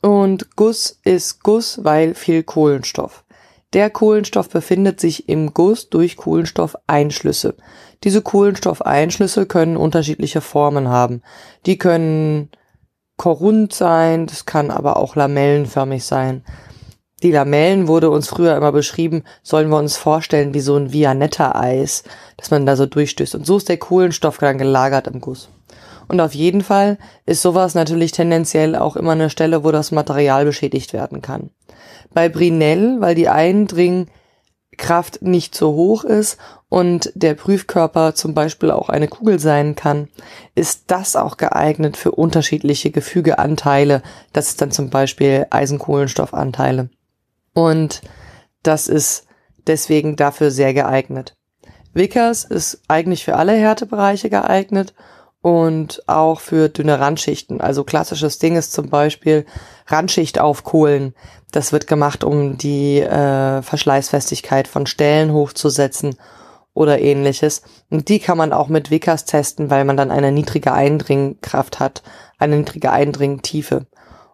Und 0.00 0.54
Guss 0.54 1.00
ist 1.02 1.42
Guss, 1.42 1.82
weil 1.82 2.14
viel 2.14 2.44
Kohlenstoff. 2.44 3.24
Der 3.72 3.90
Kohlenstoff 3.90 4.48
befindet 4.48 5.00
sich 5.00 5.28
im 5.28 5.54
Guss 5.54 5.88
durch 5.88 6.16
Kohlenstoffeinschlüsse. 6.16 7.56
Diese 8.04 8.22
Kohlenstoffeinschlüsse 8.22 9.46
können 9.46 9.76
unterschiedliche 9.76 10.40
Formen 10.40 10.88
haben. 10.88 11.22
Die 11.66 11.78
können 11.78 12.50
korund 13.16 13.72
sein, 13.72 14.26
das 14.26 14.46
kann 14.46 14.70
aber 14.70 14.96
auch 14.96 15.14
lamellenförmig 15.14 16.04
sein. 16.04 16.44
Die 17.22 17.30
Lamellen 17.30 17.86
wurde 17.86 18.10
uns 18.10 18.28
früher 18.28 18.56
immer 18.56 18.72
beschrieben, 18.72 19.22
sollen 19.44 19.68
wir 19.68 19.78
uns 19.78 19.96
vorstellen 19.96 20.54
wie 20.54 20.60
so 20.60 20.74
ein 20.76 20.92
Vianetta-Eis, 20.92 22.02
dass 22.36 22.50
man 22.50 22.66
da 22.66 22.74
so 22.74 22.86
durchstößt. 22.86 23.36
Und 23.36 23.46
so 23.46 23.58
ist 23.58 23.68
der 23.68 23.76
Kohlenstoff 23.76 24.38
dann 24.38 24.58
gelagert 24.58 25.06
im 25.06 25.20
Guss. 25.20 25.48
Und 26.08 26.20
auf 26.20 26.34
jeden 26.34 26.62
Fall 26.62 26.98
ist 27.24 27.42
sowas 27.42 27.76
natürlich 27.76 28.10
tendenziell 28.10 28.74
auch 28.74 28.96
immer 28.96 29.12
eine 29.12 29.30
Stelle, 29.30 29.62
wo 29.62 29.70
das 29.70 29.92
Material 29.92 30.44
beschädigt 30.44 30.92
werden 30.92 31.22
kann. 31.22 31.50
Bei 32.12 32.28
Brinell, 32.28 33.00
weil 33.00 33.14
die 33.14 33.28
Eindringkraft 33.28 34.10
nicht 35.20 35.54
so 35.54 35.74
hoch 35.74 36.02
ist 36.02 36.38
und 36.72 37.12
der 37.14 37.34
Prüfkörper 37.34 38.14
zum 38.14 38.32
Beispiel 38.32 38.70
auch 38.70 38.88
eine 38.88 39.06
Kugel 39.06 39.38
sein 39.38 39.74
kann, 39.74 40.08
ist 40.54 40.84
das 40.86 41.16
auch 41.16 41.36
geeignet 41.36 41.98
für 41.98 42.12
unterschiedliche 42.12 42.90
Gefügeanteile. 42.90 44.02
Das 44.32 44.48
ist 44.48 44.62
dann 44.62 44.70
zum 44.70 44.88
Beispiel 44.88 45.46
Eisenkohlenstoffanteile. 45.50 46.88
Und 47.52 48.00
das 48.62 48.88
ist 48.88 49.26
deswegen 49.66 50.16
dafür 50.16 50.50
sehr 50.50 50.72
geeignet. 50.72 51.36
Vickers 51.92 52.44
ist 52.44 52.80
eigentlich 52.88 53.26
für 53.26 53.36
alle 53.36 53.52
Härtebereiche 53.52 54.30
geeignet 54.30 54.94
und 55.42 56.02
auch 56.06 56.40
für 56.40 56.70
dünne 56.70 56.98
Randschichten. 56.98 57.60
Also 57.60 57.84
klassisches 57.84 58.38
Ding 58.38 58.56
ist 58.56 58.72
zum 58.72 58.88
Beispiel 58.88 59.44
Randschicht 59.88 60.38
auf 60.38 60.64
Kohlen. 60.64 61.12
Das 61.50 61.70
wird 61.70 61.86
gemacht, 61.86 62.24
um 62.24 62.56
die 62.56 63.00
äh, 63.00 63.60
Verschleißfestigkeit 63.60 64.66
von 64.68 64.86
Stellen 64.86 65.34
hochzusetzen 65.34 66.16
oder 66.74 67.00
ähnliches. 67.00 67.62
Und 67.90 68.08
die 68.08 68.18
kann 68.18 68.38
man 68.38 68.52
auch 68.52 68.68
mit 68.68 68.90
Vickers 68.90 69.24
testen, 69.24 69.70
weil 69.70 69.84
man 69.84 69.96
dann 69.96 70.10
eine 70.10 70.32
niedrige 70.32 70.72
Eindringkraft 70.72 71.80
hat, 71.80 72.02
eine 72.38 72.56
niedrige 72.56 72.90
Eindringtiefe. 72.90 73.86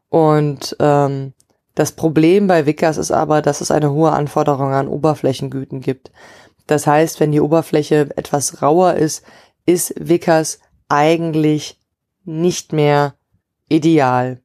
Und 0.08 0.76
ähm, 0.80 1.34
das 1.74 1.92
Problem 1.92 2.46
bei 2.46 2.66
Vickers 2.66 2.96
ist 2.96 3.10
aber, 3.10 3.42
dass 3.42 3.60
es 3.60 3.70
eine 3.70 3.92
hohe 3.92 4.12
Anforderung 4.12 4.72
an 4.72 4.88
Oberflächengüten 4.88 5.80
gibt. 5.80 6.10
Das 6.66 6.86
heißt, 6.86 7.20
wenn 7.20 7.32
die 7.32 7.40
Oberfläche 7.40 8.10
etwas 8.16 8.62
rauer 8.62 8.94
ist, 8.94 9.24
ist 9.64 9.94
Vickers 9.96 10.60
eigentlich 10.88 11.80
nicht 12.24 12.72
mehr 12.72 13.14
ideal. 13.68 14.40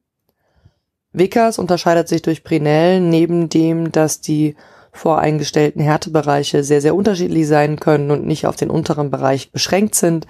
Vickers 1.12 1.58
unterscheidet 1.58 2.08
sich 2.08 2.22
durch 2.22 2.44
Prinell 2.44 3.00
neben 3.00 3.48
dem, 3.48 3.92
dass 3.92 4.20
die 4.20 4.56
voreingestellten 4.94 5.82
Härtebereiche 5.82 6.62
sehr, 6.62 6.80
sehr 6.80 6.94
unterschiedlich 6.94 7.46
sein 7.48 7.78
können 7.80 8.10
und 8.10 8.24
nicht 8.24 8.46
auf 8.46 8.56
den 8.56 8.70
unteren 8.70 9.10
Bereich 9.10 9.50
beschränkt 9.50 9.96
sind, 9.96 10.26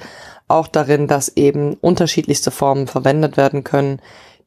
auch 0.48 0.66
darin, 0.66 1.06
dass 1.06 1.36
eben 1.36 1.74
unterschiedlichste 1.74 2.50
Formen 2.50 2.86
verwendet 2.86 3.36
werden 3.36 3.62
können, 3.62 4.00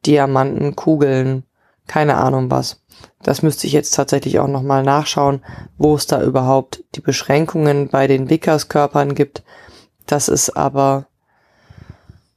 Diamanten, 0.05 0.75
Kugeln, 0.75 1.43
keine 1.85 2.17
Ahnung 2.17 2.49
was. 2.51 2.81
Das 3.21 3.43
müsste 3.43 3.67
ich 3.67 3.73
jetzt 3.73 3.91
tatsächlich 3.91 4.39
auch 4.39 4.47
nochmal 4.47 4.83
nachschauen, 4.83 5.43
wo 5.77 5.95
es 5.95 6.07
da 6.07 6.21
überhaupt 6.21 6.83
die 6.95 7.01
Beschränkungen 7.01 7.89
bei 7.89 8.07
den 8.07 8.29
Vickers-Körpern 8.29 9.13
gibt. 9.13 9.43
Das 10.07 10.29
ist 10.29 10.57
aber 10.57 11.05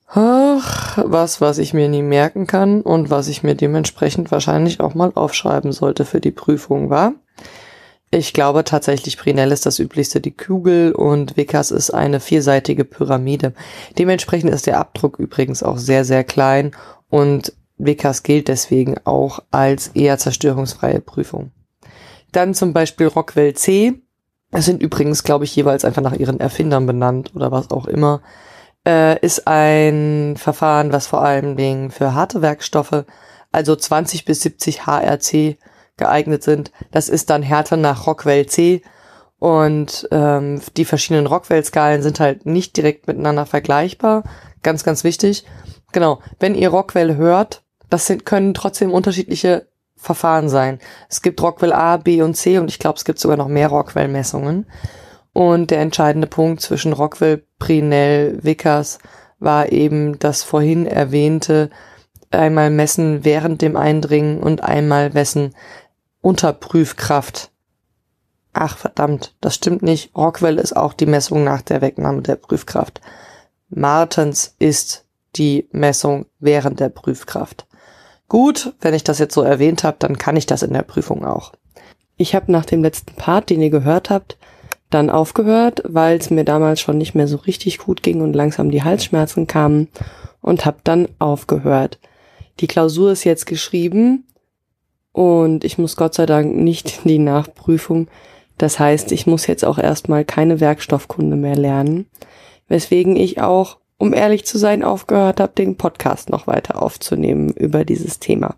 ach, 0.06 0.98
was, 1.02 1.40
was 1.40 1.58
ich 1.58 1.72
mir 1.72 1.88
nie 1.88 2.02
merken 2.02 2.46
kann 2.46 2.82
und 2.82 3.08
was 3.08 3.28
ich 3.28 3.42
mir 3.42 3.54
dementsprechend 3.54 4.30
wahrscheinlich 4.30 4.80
auch 4.80 4.94
mal 4.94 5.12
aufschreiben 5.14 5.72
sollte 5.72 6.04
für 6.04 6.20
die 6.20 6.30
Prüfung, 6.30 6.90
war? 6.90 7.14
Ich 8.12 8.32
glaube 8.32 8.64
tatsächlich, 8.64 9.16
Prinell 9.18 9.52
ist 9.52 9.66
das 9.66 9.78
üblichste 9.78 10.20
die 10.20 10.36
Kugel 10.36 10.92
und 10.92 11.36
Vickers 11.36 11.70
ist 11.70 11.90
eine 11.90 12.18
vierseitige 12.18 12.84
Pyramide. 12.84 13.54
Dementsprechend 13.98 14.50
ist 14.50 14.66
der 14.66 14.80
Abdruck 14.80 15.20
übrigens 15.20 15.62
auch 15.62 15.78
sehr, 15.78 16.04
sehr 16.04 16.24
klein 16.24 16.72
und 17.08 17.52
WCAS 17.78 18.24
gilt 18.24 18.48
deswegen 18.48 18.96
auch 19.04 19.40
als 19.52 19.88
eher 19.88 20.18
zerstörungsfreie 20.18 21.00
Prüfung. 21.00 21.52
Dann 22.32 22.52
zum 22.52 22.72
Beispiel 22.72 23.06
Rockwell 23.06 23.54
C. 23.54 23.94
Es 24.50 24.64
sind 24.64 24.82
übrigens, 24.82 25.22
glaube 25.22 25.44
ich, 25.44 25.54
jeweils 25.54 25.84
einfach 25.84 26.02
nach 26.02 26.14
ihren 26.14 26.40
Erfindern 26.40 26.86
benannt 26.86 27.30
oder 27.36 27.52
was 27.52 27.70
auch 27.70 27.86
immer. 27.86 28.22
Äh, 28.84 29.24
ist 29.24 29.46
ein 29.46 30.34
Verfahren, 30.36 30.92
was 30.92 31.06
vor 31.06 31.22
allen 31.22 31.56
Dingen 31.56 31.92
für 31.92 32.12
harte 32.12 32.42
Werkstoffe, 32.42 33.04
also 33.52 33.76
20 33.76 34.24
bis 34.24 34.42
70 34.42 34.86
HRC 34.86 35.58
geeignet 36.00 36.42
sind. 36.42 36.72
Das 36.90 37.08
ist 37.08 37.30
dann 37.30 37.42
Härte 37.42 37.76
nach 37.76 38.08
Rockwell 38.08 38.46
C. 38.46 38.82
Und 39.38 40.08
ähm, 40.10 40.60
die 40.76 40.84
verschiedenen 40.84 41.26
Rockwell-Skalen 41.26 42.02
sind 42.02 42.18
halt 42.18 42.44
nicht 42.44 42.76
direkt 42.76 43.06
miteinander 43.06 43.46
vergleichbar. 43.46 44.24
Ganz, 44.62 44.82
ganz 44.82 45.04
wichtig. 45.04 45.44
Genau, 45.92 46.20
wenn 46.40 46.56
ihr 46.56 46.70
Rockwell 46.70 47.16
hört, 47.16 47.62
das 47.88 48.06
sind, 48.06 48.26
können 48.26 48.52
trotzdem 48.52 48.92
unterschiedliche 48.92 49.66
Verfahren 49.96 50.48
sein. 50.48 50.78
Es 51.08 51.22
gibt 51.22 51.40
Rockwell 51.42 51.72
A, 51.72 51.96
B 51.96 52.22
und 52.22 52.34
C 52.34 52.58
und 52.58 52.68
ich 52.68 52.78
glaube, 52.78 52.96
es 52.96 53.04
gibt 53.04 53.18
sogar 53.18 53.36
noch 53.36 53.48
mehr 53.48 53.68
Rockwell-Messungen. 53.68 54.66
Und 55.32 55.70
der 55.70 55.80
entscheidende 55.80 56.26
Punkt 56.26 56.60
zwischen 56.60 56.92
Rockwell, 56.92 57.44
Prinell, 57.58 58.38
Vickers 58.42 58.98
war 59.38 59.70
eben 59.72 60.18
das 60.18 60.42
vorhin 60.42 60.86
erwähnte 60.86 61.70
einmal 62.30 62.70
messen 62.70 63.24
während 63.24 63.62
dem 63.62 63.76
Eindringen 63.76 64.40
und 64.40 64.62
einmal 64.62 65.10
messen 65.10 65.54
unter 66.20 66.52
Prüfkraft. 66.52 67.50
Ach 68.52 68.76
verdammt, 68.76 69.34
das 69.40 69.54
stimmt 69.54 69.82
nicht. 69.82 70.14
Rockwell 70.16 70.58
ist 70.58 70.76
auch 70.76 70.92
die 70.92 71.06
Messung 71.06 71.44
nach 71.44 71.62
der 71.62 71.80
Wegnahme 71.80 72.22
der 72.22 72.36
Prüfkraft. 72.36 73.00
Martens 73.68 74.54
ist 74.58 75.06
die 75.36 75.68
Messung 75.70 76.26
während 76.40 76.80
der 76.80 76.88
Prüfkraft. 76.88 77.66
Gut, 78.28 78.74
wenn 78.80 78.94
ich 78.94 79.04
das 79.04 79.18
jetzt 79.18 79.34
so 79.34 79.42
erwähnt 79.42 79.84
habe, 79.84 79.96
dann 80.00 80.18
kann 80.18 80.36
ich 80.36 80.46
das 80.46 80.62
in 80.62 80.72
der 80.72 80.82
Prüfung 80.82 81.24
auch. 81.24 81.52
Ich 82.16 82.34
habe 82.34 82.52
nach 82.52 82.64
dem 82.64 82.82
letzten 82.82 83.14
Part, 83.14 83.50
den 83.50 83.62
ihr 83.62 83.70
gehört 83.70 84.10
habt, 84.10 84.36
dann 84.90 85.08
aufgehört, 85.08 85.82
weil 85.84 86.18
es 86.18 86.30
mir 86.30 86.44
damals 86.44 86.80
schon 86.80 86.98
nicht 86.98 87.14
mehr 87.14 87.28
so 87.28 87.36
richtig 87.36 87.78
gut 87.78 88.02
ging 88.02 88.20
und 88.20 88.34
langsam 88.34 88.70
die 88.70 88.82
Halsschmerzen 88.82 89.46
kamen 89.46 89.88
und 90.40 90.66
habe 90.66 90.78
dann 90.82 91.08
aufgehört. 91.18 91.98
Die 92.58 92.66
Klausur 92.66 93.12
ist 93.12 93.24
jetzt 93.24 93.46
geschrieben 93.46 94.26
und 95.12 95.64
ich 95.64 95.78
muss 95.78 95.96
Gott 95.96 96.14
sei 96.14 96.26
Dank 96.26 96.54
nicht 96.54 97.00
in 97.04 97.08
die 97.08 97.18
Nachprüfung. 97.18 98.08
Das 98.58 98.78
heißt, 98.78 99.12
ich 99.12 99.26
muss 99.26 99.46
jetzt 99.46 99.64
auch 99.64 99.78
erstmal 99.78 100.24
keine 100.24 100.60
Werkstoffkunde 100.60 101.36
mehr 101.36 101.56
lernen, 101.56 102.06
weswegen 102.68 103.16
ich 103.16 103.40
auch 103.40 103.80
um 104.00 104.14
ehrlich 104.14 104.46
zu 104.46 104.56
sein, 104.56 104.82
aufgehört 104.82 105.40
habe, 105.40 105.52
den 105.52 105.76
Podcast 105.76 106.30
noch 106.30 106.46
weiter 106.46 106.82
aufzunehmen 106.82 107.50
über 107.50 107.84
dieses 107.84 108.18
Thema. 108.18 108.56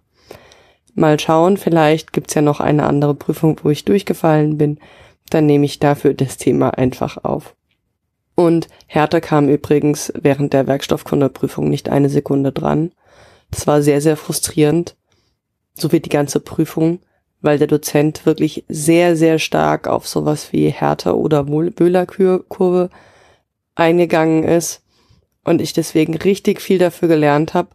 Mal 0.95 1.19
schauen, 1.19 1.57
vielleicht 1.57 2.12
gibt's 2.12 2.35
ja 2.35 2.43
noch 2.43 2.61
eine 2.61 2.85
andere 2.85 3.17
Prüfung, 3.17 3.59
wo 3.65 3.71
ich 3.71 3.85
durchgefallen 3.85 4.57
bin. 4.57 4.79
Dann 5.31 5.47
nehme 5.47 5.65
ich 5.65 5.81
dafür 5.81 6.15
das 6.15 6.37
Thema 6.37 6.79
einfach 6.79 7.25
auf. 7.25 7.57
Und 8.37 8.69
Härte 8.87 9.21
kam 9.21 9.49
übrigens 9.49 10.12
während 10.15 10.53
der 10.53 10.69
Werkstoffkundeprüfung 10.69 11.69
nicht 11.69 11.88
eine 11.88 12.09
Sekunde 12.09 12.53
dran. 12.53 12.93
Das 13.51 13.67
war 13.67 13.83
sehr, 13.83 14.01
sehr 14.01 14.17
frustrierend, 14.17 14.95
so 15.75 15.93
wie 15.93 16.01
die 16.01 16.11
ganze 16.11 16.41
Prüfung, 16.41 17.01
weil 17.41 17.59
der 17.59 17.67
Dozent 17.67 18.25
wirklich 18.27 18.65
sehr, 18.69 19.17
sehr 19.17 19.39
stark 19.39 19.89
auf 19.89 20.07
sowas 20.07 20.53
wie 20.53 20.69
Härte 20.69 21.17
oder 21.17 21.45
Böhler-Kurve 21.45 22.91
eingegangen 23.75 24.45
ist 24.45 24.83
und 25.45 25.61
ich 25.61 25.73
deswegen 25.73 26.15
richtig 26.15 26.61
viel 26.61 26.79
dafür 26.79 27.09
gelernt 27.09 27.55
habe 27.55 27.71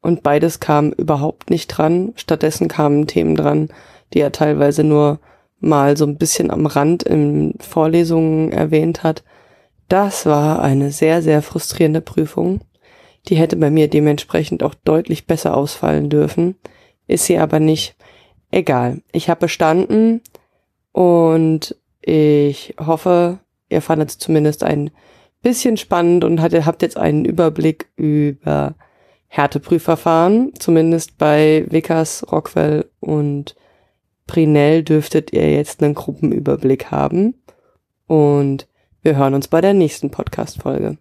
und 0.00 0.22
beides 0.22 0.60
kam 0.60 0.90
überhaupt 0.90 1.50
nicht 1.50 1.68
dran. 1.68 2.12
Stattdessen 2.16 2.68
kamen 2.68 3.06
Themen 3.06 3.36
dran, 3.36 3.68
die 4.12 4.20
er 4.20 4.32
teilweise 4.32 4.82
nur 4.82 5.20
mal 5.60 5.96
so 5.96 6.04
ein 6.04 6.18
bisschen 6.18 6.50
am 6.50 6.66
Rand 6.66 7.04
in 7.04 7.54
Vorlesungen 7.60 8.50
erwähnt 8.50 9.04
hat. 9.04 9.22
Das 9.88 10.26
war 10.26 10.60
eine 10.60 10.90
sehr, 10.90 11.22
sehr 11.22 11.40
frustrierende 11.40 12.00
Prüfung. 12.00 12.60
Die 13.28 13.36
hätte 13.36 13.56
bei 13.56 13.70
mir 13.70 13.88
dementsprechend 13.88 14.64
auch 14.64 14.74
deutlich 14.74 15.26
besser 15.26 15.56
ausfallen 15.56 16.10
dürfen. 16.10 16.56
Ist 17.06 17.26
sie 17.26 17.38
aber 17.38 17.60
nicht. 17.60 17.96
Egal. 18.50 19.02
Ich 19.12 19.28
habe 19.28 19.40
bestanden 19.40 20.20
und 20.92 21.76
ich 22.00 22.74
hoffe, 22.78 23.38
ihr 23.68 23.80
fandet 23.80 24.10
es 24.10 24.18
zumindest 24.18 24.62
ein 24.62 24.90
bisschen 25.42 25.76
spannend 25.76 26.24
und 26.24 26.40
habt 26.40 26.82
jetzt 26.82 26.96
einen 26.96 27.24
Überblick 27.24 27.90
über 27.96 28.74
Härteprüfverfahren. 29.28 30.52
Zumindest 30.58 31.18
bei 31.18 31.64
Vickers, 31.68 32.30
Rockwell 32.30 32.90
und 33.00 33.56
Prinell 34.26 34.82
dürftet 34.82 35.32
ihr 35.32 35.50
jetzt 35.50 35.82
einen 35.82 35.94
Gruppenüberblick 35.94 36.90
haben. 36.90 37.42
Und 38.06 38.68
wir 39.02 39.16
hören 39.16 39.34
uns 39.34 39.48
bei 39.48 39.60
der 39.60 39.74
nächsten 39.74 40.10
Podcast-Folge. 40.10 40.98